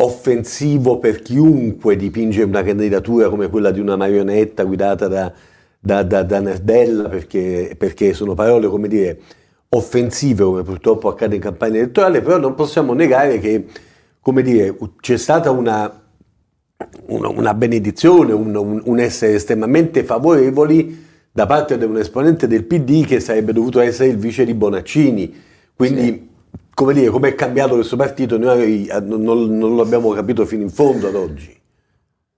offensivo 0.05 0.99
per 0.99 1.23
chiunque 1.23 1.97
dipinge 1.97 2.43
una 2.43 2.63
candidatura 2.63 3.29
come 3.29 3.49
quella 3.49 3.71
di 3.71 3.81
una 3.81 3.97
marionetta 3.97 4.65
guidata 4.65 5.09
da, 5.09 5.33
da, 5.79 6.03
da, 6.03 6.23
da 6.23 6.41
Nardella 6.41 7.09
perché, 7.09 7.75
perché 7.77 8.13
sono 8.13 8.35
parole, 8.35 8.69
come 8.69 8.89
dire, 8.89 9.21
offensive, 9.71 10.45
come 10.45 10.63
purtroppo 10.63 11.09
accade 11.09 11.37
in 11.37 11.41
campagna 11.41 11.79
elettorale, 11.79 12.21
però 12.21 12.39
non 12.39 12.55
possiamo 12.55 12.93
negare 12.93 13.39
che, 13.39 13.65
come 14.21 14.43
dire, 14.43 14.77
c'è 15.01 15.17
stata 15.17 15.51
una, 15.51 16.03
una, 17.07 17.29
una 17.29 17.55
benedizione, 17.55 18.33
un, 18.33 18.55
un, 18.55 18.83
un, 18.85 18.99
essere 18.99 19.35
estremamente 19.35 20.05
favorevoli 20.05 21.03
da 21.33 21.47
parte 21.47 21.77
di 21.77 21.85
un 21.85 21.99
esponente 21.99 22.47
del 22.47 22.65
PD 22.65 23.05
che 23.05 23.21
sarebbe 23.21 23.53
dovuto 23.53 23.81
essere 23.81 24.11
il 24.11 24.17
vice 24.17 24.45
di 24.45 24.55
Bonaccini. 24.55 25.35
Quindi, 25.75 26.03
sì. 26.03 26.33
Come 26.75 26.93
dire, 26.93 27.11
come 27.11 27.29
è 27.29 27.35
cambiato 27.35 27.75
questo 27.75 27.97
partito, 27.97 28.37
noi 28.37 28.91
non, 29.03 29.57
non 29.57 29.75
lo 29.75 29.83
abbiamo 29.83 30.11
capito 30.13 30.45
fino 30.45 30.63
in 30.63 30.71
fondo 30.71 31.09
ad 31.09 31.15
oggi. 31.15 31.63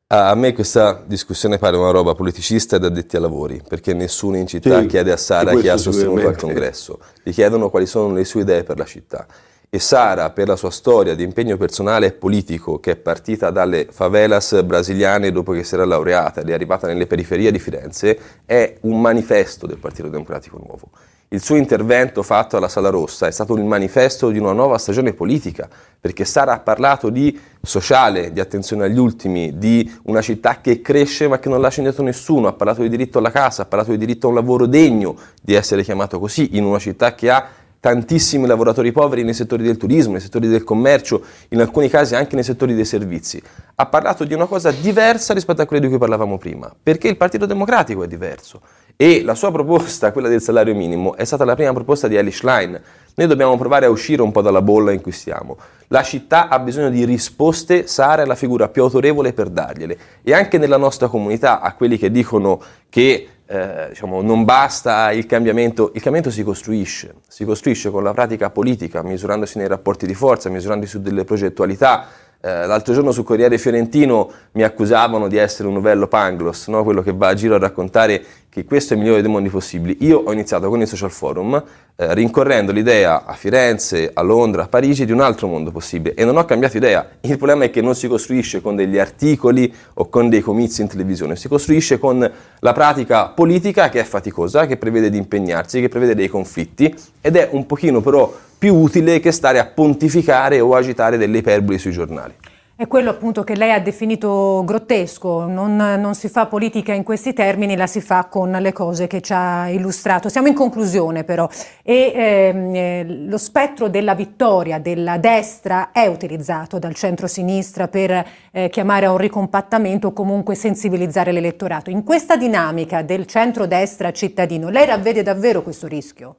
A 0.08 0.34
me 0.36 0.52
questa 0.52 1.02
discussione 1.04 1.58
pare 1.58 1.76
una 1.76 1.90
roba 1.90 2.14
politicista 2.14 2.76
ed 2.76 2.84
addetti 2.84 3.16
ai 3.16 3.22
lavori, 3.22 3.60
perché 3.66 3.92
nessuno 3.92 4.36
in 4.36 4.46
città 4.46 4.80
sì, 4.80 4.86
chiede 4.86 5.10
a 5.10 5.16
Sara 5.16 5.52
chi 5.56 5.68
ha 5.68 5.76
sostenuto 5.76 6.28
al 6.28 6.36
congresso, 6.36 7.00
gli 7.24 7.32
chiedono 7.32 7.70
quali 7.70 7.86
sono 7.86 8.14
le 8.14 8.24
sue 8.24 8.42
idee 8.42 8.62
per 8.62 8.78
la 8.78 8.84
città. 8.84 9.26
E 9.68 9.80
Sara, 9.80 10.30
per 10.30 10.46
la 10.46 10.54
sua 10.54 10.70
storia 10.70 11.16
di 11.16 11.24
impegno 11.24 11.56
personale 11.56 12.06
e 12.06 12.12
politico, 12.12 12.78
che 12.78 12.92
è 12.92 12.96
partita 12.96 13.50
dalle 13.50 13.88
favelas 13.90 14.62
brasiliane 14.62 15.32
dopo 15.32 15.50
che 15.50 15.64
si 15.64 15.74
era 15.74 15.84
laureata 15.84 16.42
ed 16.42 16.50
è 16.50 16.52
arrivata 16.52 16.86
nelle 16.86 17.08
periferie 17.08 17.50
di 17.50 17.58
Firenze, 17.58 18.16
è 18.44 18.76
un 18.82 19.00
manifesto 19.00 19.66
del 19.66 19.78
Partito 19.78 20.06
Democratico 20.06 20.56
Nuovo. 20.64 20.90
Il 21.30 21.42
suo 21.42 21.56
intervento 21.56 22.23
fatto 22.23 22.56
alla 22.56 22.68
Sala 22.68 22.88
Rossa 22.88 23.26
è 23.26 23.33
stato 23.33 23.56
il 23.56 23.64
manifesto 23.64 24.30
di 24.30 24.38
una 24.38 24.52
nuova 24.52 24.78
stagione 24.78 25.12
politica, 25.12 25.68
perché 26.00 26.25
Sara 26.25 26.52
ha 26.52 26.61
parlato 26.61 27.11
di 27.11 27.37
sociale, 27.61 28.33
di 28.33 28.38
attenzione 28.38 28.85
agli 28.85 28.99
ultimi, 28.99 29.59
di 29.59 29.92
una 30.04 30.21
città 30.21 30.61
che 30.61 30.80
cresce 30.80 31.26
ma 31.26 31.40
che 31.40 31.49
non 31.49 31.61
lascia 31.61 31.80
indietro 31.80 32.04
nessuno, 32.04 32.47
ha 32.47 32.52
parlato 32.52 32.83
di 32.83 32.88
diritto 32.88 33.18
alla 33.18 33.33
casa, 33.33 33.62
ha 33.62 33.66
parlato 33.66 33.90
di 33.90 33.99
diritto 33.99 34.26
a 34.26 34.30
un 34.30 34.37
lavoro 34.37 34.66
degno 34.66 35.16
di 35.42 35.54
essere 35.54 35.83
chiamato 35.83 36.21
così, 36.21 36.56
in 36.56 36.64
una 36.64 36.78
città 36.78 37.16
che 37.16 37.28
ha 37.28 37.45
tantissimi 37.86 38.48
lavoratori 38.48 38.90
poveri 38.90 39.22
nei 39.22 39.32
settori 39.32 39.62
del 39.62 39.76
turismo, 39.76 40.10
nei 40.10 40.20
settori 40.20 40.48
del 40.48 40.64
commercio, 40.64 41.22
in 41.50 41.60
alcuni 41.60 41.88
casi 41.88 42.16
anche 42.16 42.34
nei 42.34 42.42
settori 42.42 42.74
dei 42.74 42.84
servizi. 42.84 43.40
Ha 43.76 43.86
parlato 43.86 44.24
di 44.24 44.34
una 44.34 44.46
cosa 44.46 44.72
diversa 44.72 45.32
rispetto 45.32 45.62
a 45.62 45.66
quello 45.66 45.84
di 45.84 45.88
cui 45.88 45.96
parlavamo 45.96 46.36
prima, 46.36 46.74
perché 46.82 47.06
il 47.06 47.16
Partito 47.16 47.46
Democratico 47.46 48.02
è 48.02 48.08
diverso 48.08 48.60
e 48.96 49.22
la 49.22 49.36
sua 49.36 49.52
proposta, 49.52 50.10
quella 50.12 50.26
del 50.26 50.42
salario 50.42 50.74
minimo, 50.74 51.14
è 51.14 51.24
stata 51.24 51.44
la 51.44 51.54
prima 51.54 51.72
proposta 51.72 52.08
di 52.08 52.16
Elish 52.16 52.42
Line. 52.42 52.82
Noi 53.14 53.28
dobbiamo 53.28 53.56
provare 53.56 53.86
a 53.86 53.90
uscire 53.90 54.20
un 54.20 54.32
po' 54.32 54.42
dalla 54.42 54.62
bolla 54.62 54.90
in 54.90 55.00
cui 55.00 55.12
stiamo. 55.12 55.56
La 55.86 56.02
città 56.02 56.48
ha 56.48 56.58
bisogno 56.58 56.90
di 56.90 57.04
risposte, 57.04 57.86
Sara 57.86 58.22
è 58.22 58.26
la 58.26 58.34
figura 58.34 58.68
più 58.68 58.82
autorevole 58.82 59.32
per 59.32 59.48
dargliele. 59.48 59.96
E 60.24 60.34
anche 60.34 60.58
nella 60.58 60.76
nostra 60.76 61.06
comunità, 61.06 61.60
a 61.60 61.72
quelli 61.74 61.98
che 61.98 62.10
dicono 62.10 62.60
che 62.88 63.28
eh, 63.46 63.86
diciamo, 63.90 64.22
non 64.22 64.44
basta 64.44 65.12
il 65.12 65.26
cambiamento, 65.26 65.92
il 65.94 66.02
cambiamento 66.02 66.30
si 66.30 66.42
costruisce, 66.42 67.14
si 67.28 67.44
costruisce 67.44 67.90
con 67.90 68.02
la 68.02 68.12
pratica 68.12 68.50
politica, 68.50 69.02
misurandosi 69.02 69.58
nei 69.58 69.68
rapporti 69.68 70.06
di 70.06 70.14
forza, 70.14 70.48
misurandosi 70.48 70.90
su 70.90 71.00
delle 71.00 71.24
progettualità, 71.24 72.06
eh, 72.46 72.64
l'altro 72.64 72.94
giorno 72.94 73.10
su 73.10 73.24
Corriere 73.24 73.58
Fiorentino 73.58 74.30
mi 74.52 74.62
accusavano 74.62 75.26
di 75.26 75.36
essere 75.36 75.66
un 75.66 75.74
novello 75.74 76.06
Pangloss, 76.06 76.68
no? 76.68 76.84
quello 76.84 77.02
che 77.02 77.12
va 77.12 77.26
a 77.26 77.34
giro 77.34 77.56
a 77.56 77.58
raccontare 77.58 78.22
che 78.48 78.64
questo 78.64 78.94
è 78.94 78.96
il 78.96 79.02
migliore 79.02 79.20
dei 79.20 79.30
mondi 79.30 79.48
possibili. 79.48 79.96
Io 80.00 80.22
ho 80.24 80.32
iniziato 80.32 80.68
con 80.68 80.80
il 80.80 80.86
social 80.86 81.10
forum 81.10 81.60
eh, 81.96 82.14
rincorrendo 82.14 82.70
l'idea 82.70 83.24
a 83.24 83.32
Firenze, 83.32 84.12
a 84.14 84.22
Londra, 84.22 84.62
a 84.62 84.68
Parigi 84.68 85.04
di 85.04 85.10
un 85.10 85.20
altro 85.20 85.48
mondo 85.48 85.72
possibile 85.72 86.14
e 86.14 86.24
non 86.24 86.36
ho 86.36 86.44
cambiato 86.44 86.76
idea. 86.76 87.06
Il 87.22 87.36
problema 87.36 87.64
è 87.64 87.70
che 87.70 87.82
non 87.82 87.96
si 87.96 88.06
costruisce 88.06 88.60
con 88.60 88.76
degli 88.76 88.96
articoli 88.96 89.74
o 89.94 90.08
con 90.08 90.28
dei 90.28 90.40
comizi 90.40 90.82
in 90.82 90.88
televisione, 90.88 91.34
si 91.34 91.48
costruisce 91.48 91.98
con 91.98 92.30
la 92.60 92.72
pratica 92.72 93.26
politica 93.26 93.88
che 93.88 93.98
è 93.98 94.04
faticosa, 94.04 94.66
che 94.66 94.76
prevede 94.76 95.10
di 95.10 95.18
impegnarsi, 95.18 95.80
che 95.80 95.88
prevede 95.88 96.14
dei 96.14 96.28
conflitti 96.28 96.94
ed 97.20 97.34
è 97.34 97.48
un 97.50 97.66
pochino 97.66 98.00
però 98.00 98.32
più 98.58 98.75
utile 98.75 99.20
che 99.20 99.32
stare 99.32 99.58
a 99.58 99.66
pontificare 99.66 100.60
o 100.60 100.75
agitare 100.75 101.16
delle 101.16 101.38
iperboli 101.38 101.78
sui 101.78 101.92
giornali. 101.92 102.34
È 102.78 102.86
quello 102.88 103.08
appunto 103.08 103.42
che 103.42 103.56
lei 103.56 103.72
ha 103.72 103.80
definito 103.80 104.62
grottesco, 104.62 105.46
non, 105.46 105.76
non, 105.76 106.14
si 106.14 106.28
fa 106.28 106.44
politica 106.44 106.92
in 106.92 107.04
questi 107.04 107.32
termini, 107.32 107.75
la 107.75 107.86
si 107.86 108.02
fa 108.02 108.26
con 108.26 108.50
le 108.50 108.73
cose 108.75 109.06
che 109.06 109.23
ci 109.23 109.32
ha 109.32 109.71
illustrato. 109.71 110.28
Siamo 110.28 110.49
in 110.49 110.52
conclusione 110.52 111.25
però 111.25 111.49
e 111.82 112.12
ehm, 112.14 112.75
eh, 112.75 113.04
lo 113.28 113.38
spettro 113.38 113.88
della 113.88 114.14
vittoria 114.14 114.78
della 114.78 115.16
destra 115.16 115.90
è 115.90 116.06
utilizzato 116.06 116.78
dal 116.78 116.92
centro-sinistra 116.92 117.88
per 117.88 118.26
eh, 118.52 118.69
chiamare 118.69 119.06
a 119.06 119.10
un 119.10 119.16
ricompattamento 119.16 120.08
o 120.08 120.12
comunque 120.12 120.54
sensibilizzare 120.54 121.32
l'elettorato. 121.32 121.88
In 121.88 122.04
questa 122.04 122.36
dinamica 122.36 123.00
del 123.00 123.25
centro-destra 123.25 124.12
cittadino, 124.12 124.69
lei 124.69 124.84
ravvede 124.84 125.23
davvero 125.23 125.62
questo 125.62 125.86
rischio? 125.86 126.36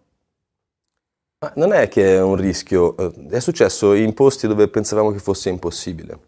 Ma 1.39 1.51
non 1.53 1.71
è 1.71 1.87
che 1.87 2.15
è 2.15 2.19
un 2.21 2.35
rischio, 2.35 2.97
eh, 2.97 3.11
è 3.29 3.39
successo 3.39 3.93
in 3.93 4.15
posti 4.15 4.47
dove 4.47 4.69
pensavamo 4.69 5.11
che 5.11 5.19
fosse 5.19 5.49
impossibile. 5.49 6.21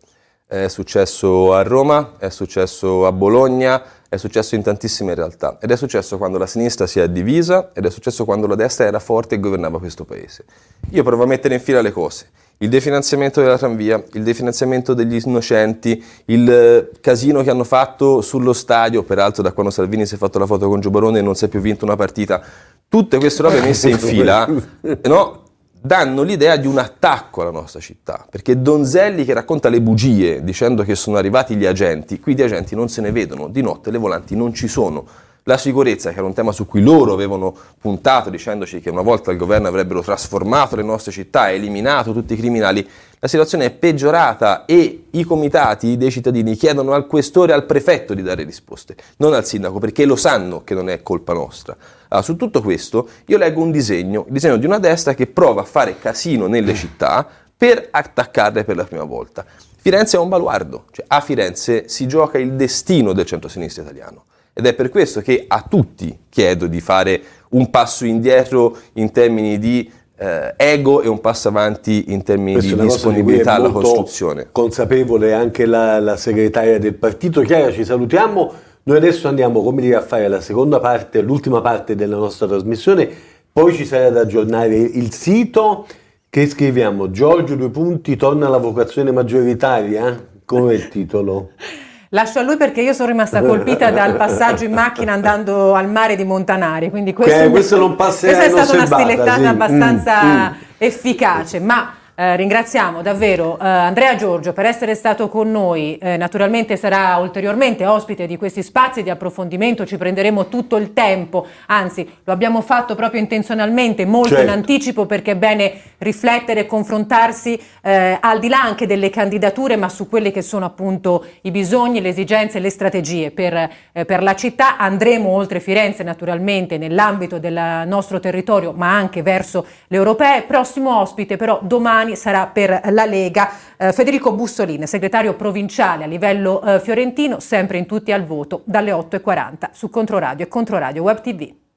È 0.45 0.67
successo 0.67 1.51
a 1.55 1.63
Roma, 1.63 2.17
è 2.19 2.29
successo 2.29 3.07
a 3.07 3.11
Bologna, 3.11 3.83
è 4.07 4.17
successo 4.17 4.53
in 4.53 4.61
tantissime 4.61 5.15
realtà 5.15 5.57
ed 5.59 5.71
è 5.71 5.75
successo 5.77 6.19
quando 6.19 6.37
la 6.37 6.45
sinistra 6.45 6.85
si 6.85 6.99
è 6.99 7.09
divisa 7.09 7.71
ed 7.73 7.87
è 7.87 7.89
successo 7.89 8.23
quando 8.23 8.45
la 8.45 8.53
destra 8.53 8.85
era 8.85 8.99
forte 8.99 9.33
e 9.33 9.39
governava 9.39 9.79
questo 9.79 10.05
paese. 10.05 10.45
Io 10.91 11.01
provo 11.01 11.23
a 11.23 11.25
mettere 11.25 11.55
in 11.55 11.59
fila 11.59 11.81
le 11.81 11.91
cose. 11.91 12.29
Il 12.61 12.67
definanziamento 12.67 13.39
della 13.39 13.57
tranvia, 13.57 14.03
il 14.13 14.23
definanziamento 14.23 14.93
degli 14.93 15.17
innocenti, 15.23 16.03
il 16.25 16.51
eh, 16.51 16.89
casino 16.99 17.41
che 17.41 17.49
hanno 17.49 17.63
fatto 17.63 18.19
sullo 18.19 18.51
stadio, 18.51 19.03
peraltro 19.03 19.41
da 19.41 19.53
quando 19.53 19.71
Salvini 19.71 20.05
si 20.05 20.15
è 20.15 20.17
fatto 20.17 20.39
la 20.39 20.45
foto 20.45 20.67
con 20.67 20.81
Gio 20.81 20.89
Barone 20.89 21.19
e 21.19 21.21
non 21.21 21.35
si 21.35 21.45
è 21.45 21.47
più 21.47 21.61
vinto 21.61 21.85
una 21.85 21.95
partita, 21.95 22.41
tutte 22.89 23.17
queste 23.17 23.43
robe 23.43 23.61
messe 23.61 23.91
in 23.91 23.97
fila 23.97 24.45
no, 25.03 25.43
danno 25.79 26.21
l'idea 26.23 26.57
di 26.57 26.67
un 26.67 26.79
attacco 26.79 27.43
alla 27.43 27.51
nostra 27.51 27.79
città, 27.79 28.27
perché 28.29 28.61
Donzelli 28.61 29.23
che 29.23 29.33
racconta 29.33 29.69
le 29.69 29.79
bugie 29.79 30.43
dicendo 30.43 30.83
che 30.83 30.95
sono 30.95 31.15
arrivati 31.15 31.55
gli 31.55 31.65
agenti, 31.65 32.19
qui 32.19 32.33
di 32.33 32.41
agenti 32.41 32.75
non 32.75 32.89
se 32.89 32.99
ne 32.99 33.13
vedono, 33.13 33.47
di 33.47 33.61
notte 33.61 33.89
le 33.89 33.97
volanti 33.97 34.35
non 34.35 34.53
ci 34.53 34.67
sono. 34.67 35.07
La 35.49 35.57
sicurezza, 35.57 36.11
che 36.11 36.19
era 36.19 36.27
un 36.27 36.33
tema 36.35 36.51
su 36.51 36.67
cui 36.67 36.79
loro 36.79 37.11
avevano 37.11 37.55
puntato 37.81 38.29
dicendoci 38.29 38.81
che 38.81 38.91
una 38.91 39.01
volta 39.01 39.31
il 39.31 39.37
governo 39.37 39.67
avrebbero 39.67 40.03
trasformato 40.03 40.75
le 40.75 40.83
nostre 40.83 41.11
città, 41.11 41.49
eliminato 41.49 42.13
tutti 42.13 42.33
i 42.33 42.37
criminali, 42.37 42.87
la 43.17 43.27
situazione 43.27 43.65
è 43.65 43.71
peggiorata 43.71 44.65
e 44.65 45.05
i 45.09 45.23
comitati 45.23 45.97
dei 45.97 46.11
cittadini 46.11 46.55
chiedono 46.55 46.93
al 46.93 47.07
questore 47.07 47.51
e 47.51 47.55
al 47.55 47.65
prefetto 47.65 48.13
di 48.13 48.21
dare 48.21 48.43
risposte, 48.43 48.95
non 49.17 49.33
al 49.33 49.43
sindaco, 49.43 49.79
perché 49.79 50.05
lo 50.05 50.15
sanno 50.15 50.63
che 50.63 50.75
non 50.75 50.87
è 50.87 51.01
colpa 51.01 51.33
nostra. 51.33 51.75
Allora, 52.09 52.23
su 52.23 52.35
tutto 52.35 52.61
questo 52.61 53.09
io 53.25 53.37
leggo 53.39 53.59
un 53.59 53.71
disegno, 53.71 54.25
il 54.27 54.33
disegno 54.33 54.57
di 54.57 54.67
una 54.67 54.77
destra 54.77 55.15
che 55.15 55.25
prova 55.25 55.61
a 55.61 55.65
fare 55.65 55.97
casino 55.97 56.45
nelle 56.45 56.75
città 56.75 57.27
per 57.57 57.87
attaccarle 57.89 58.63
per 58.65 58.75
la 58.75 58.83
prima 58.83 59.03
volta. 59.03 59.43
Firenze 59.81 60.15
è 60.15 60.19
un 60.19 60.29
baluardo, 60.29 60.85
cioè 60.91 61.05
a 61.07 61.19
Firenze 61.21 61.87
si 61.87 62.05
gioca 62.05 62.37
il 62.37 62.53
destino 62.53 63.13
del 63.13 63.25
centro-sinistra 63.25 63.81
italiano. 63.81 64.25
Ed 64.59 64.65
è 64.65 64.73
per 64.73 64.89
questo 64.89 65.21
che 65.21 65.45
a 65.47 65.65
tutti 65.67 66.19
chiedo 66.27 66.67
di 66.67 66.81
fare 66.81 67.21
un 67.51 67.69
passo 67.69 68.03
indietro 68.03 68.75
in 68.95 69.09
termini 69.13 69.57
di 69.57 69.89
eh, 70.17 70.53
ego 70.57 71.01
e 71.01 71.07
un 71.07 71.21
passo 71.21 71.47
avanti 71.47 72.11
in 72.11 72.23
termini 72.23 72.57
Questa 72.57 72.75
di 72.75 72.81
disponibilità 72.81 73.53
alla 73.53 73.69
costruzione. 73.69 74.49
Consapevole 74.51 75.33
anche 75.33 75.65
la, 75.65 76.01
la, 76.01 76.17
segretaria 76.17 76.77
del 76.77 76.95
partito. 76.95 77.39
Chiara, 77.39 77.71
ci 77.71 77.85
salutiamo. 77.85 78.51
Noi 78.83 78.97
adesso 78.97 79.29
andiamo, 79.29 79.63
come 79.63 79.81
dire, 79.81 79.95
a 79.95 80.01
fare 80.01 80.27
la 80.27 80.41
seconda 80.41 80.81
parte, 80.81 81.21
l'ultima 81.21 81.61
parte 81.61 81.95
della 81.95 82.17
nostra 82.17 82.45
trasmissione. 82.45 83.09
Poi 83.49 83.73
ci 83.73 83.85
sarà 83.85 84.09
da 84.09 84.21
aggiornare 84.21 84.75
il 84.75 85.13
sito 85.13 85.87
che 86.29 86.47
scriviamo 86.47 87.11
Giorgio 87.11 87.55
due 87.55 87.69
punti 87.69 88.17
torna 88.17 88.47
alla 88.47 88.57
vocazione 88.57 89.13
maggioritaria. 89.13 90.27
Come 90.43 90.73
il 90.73 90.89
titolo? 90.89 91.51
Lascio 92.11 92.39
a 92.39 92.41
lui 92.41 92.57
perché 92.57 92.81
io 92.81 92.93
sono 92.93 93.09
rimasta 93.09 93.41
colpita 93.41 93.91
dal 93.91 94.15
passaggio 94.15 94.63
in 94.63 94.73
macchina 94.73 95.13
andando 95.13 95.75
al 95.75 95.87
mare 95.89 96.15
di 96.15 96.23
Montanari, 96.23 96.89
quindi 96.89 97.13
questo, 97.13 97.35
okay, 97.35 97.49
questo 97.49 97.77
non 97.77 97.95
passerà 97.95 98.37
questa 98.37 98.61
è 98.61 98.65
stata 98.65 98.83
una 98.83 98.85
stilettata 98.85 99.39
sì. 99.39 99.45
abbastanza 99.45 100.23
mm, 100.23 100.45
mm. 100.45 100.53
efficace, 100.79 101.59
ma 101.59 101.93
eh, 102.19 102.35
ringraziamo 102.35 103.01
davvero 103.01 103.57
eh, 103.57 103.65
Andrea 103.65 104.17
Giorgio 104.17 104.51
per 104.51 104.65
essere 104.65 104.93
stato 104.93 105.29
con 105.29 105.49
noi, 105.49 105.97
eh, 105.97 106.17
naturalmente 106.17 106.75
sarà 106.75 107.15
ulteriormente 107.15 107.85
ospite 107.85 108.27
di 108.27 108.35
questi 108.35 108.61
spazi 108.61 109.03
di 109.03 109.09
approfondimento, 109.09 109.85
ci 109.85 109.95
prenderemo 109.95 110.49
tutto 110.49 110.75
il 110.75 110.91
tempo, 110.91 111.47
anzi 111.67 112.05
lo 112.25 112.33
abbiamo 112.33 112.59
fatto 112.59 112.95
proprio 112.95 113.21
intenzionalmente, 113.21 114.05
molto 114.05 114.35
certo. 114.35 114.43
in 114.43 114.49
anticipo 114.49 115.05
perché 115.05 115.31
è 115.31 115.35
bene 115.37 115.71
riflettere 115.99 116.61
e 116.61 116.65
confrontarsi 116.65 117.57
eh, 117.81 118.17
al 118.19 118.39
di 118.39 118.49
là 118.49 118.61
anche 118.61 118.85
delle 118.85 119.09
candidature 119.09 119.77
ma 119.77 119.87
su 119.87 120.09
quelli 120.09 120.31
che 120.31 120.41
sono 120.41 120.65
appunto 120.65 121.25
i 121.41 121.51
bisogni, 121.51 122.01
le 122.01 122.09
esigenze 122.09 122.57
e 122.57 122.61
le 122.61 122.69
strategie 122.69 123.31
per, 123.31 123.69
eh, 123.91 124.03
per 124.05 124.23
la 124.23 124.35
città. 124.35 124.77
Andremo 124.77 125.29
oltre 125.29 125.59
Firenze 125.59 126.03
naturalmente 126.03 126.77
nell'ambito 126.77 127.39
del 127.39 127.83
nostro 127.85 128.19
territorio 128.19 128.73
ma 128.73 128.93
anche 128.93 129.21
verso 129.21 129.65
le 129.87 129.97
europee. 129.97 130.43
Prossimo 130.43 130.99
ospite 130.99 131.37
però 131.37 131.59
domani 131.61 132.08
domani 132.09 132.15
sarà 132.15 132.47
per 132.47 132.81
la 132.91 133.05
Lega. 133.05 133.51
Eh, 133.77 133.93
Federico 133.93 134.33
Bussolin, 134.33 134.85
segretario 134.87 135.35
provinciale 135.35 136.05
a 136.05 136.07
livello 136.07 136.61
eh, 136.61 136.79
fiorentino, 136.79 137.39
sempre 137.39 137.77
in 137.77 137.85
tutti 137.85 138.11
al 138.11 138.25
voto 138.25 138.61
dalle 138.65 138.91
8.40 138.91 139.69
su 139.71 139.89
Controradio 139.89 140.45
e 140.45 140.47
Controradio 140.47 141.03
Web 141.03 141.21
TV. 141.21 141.68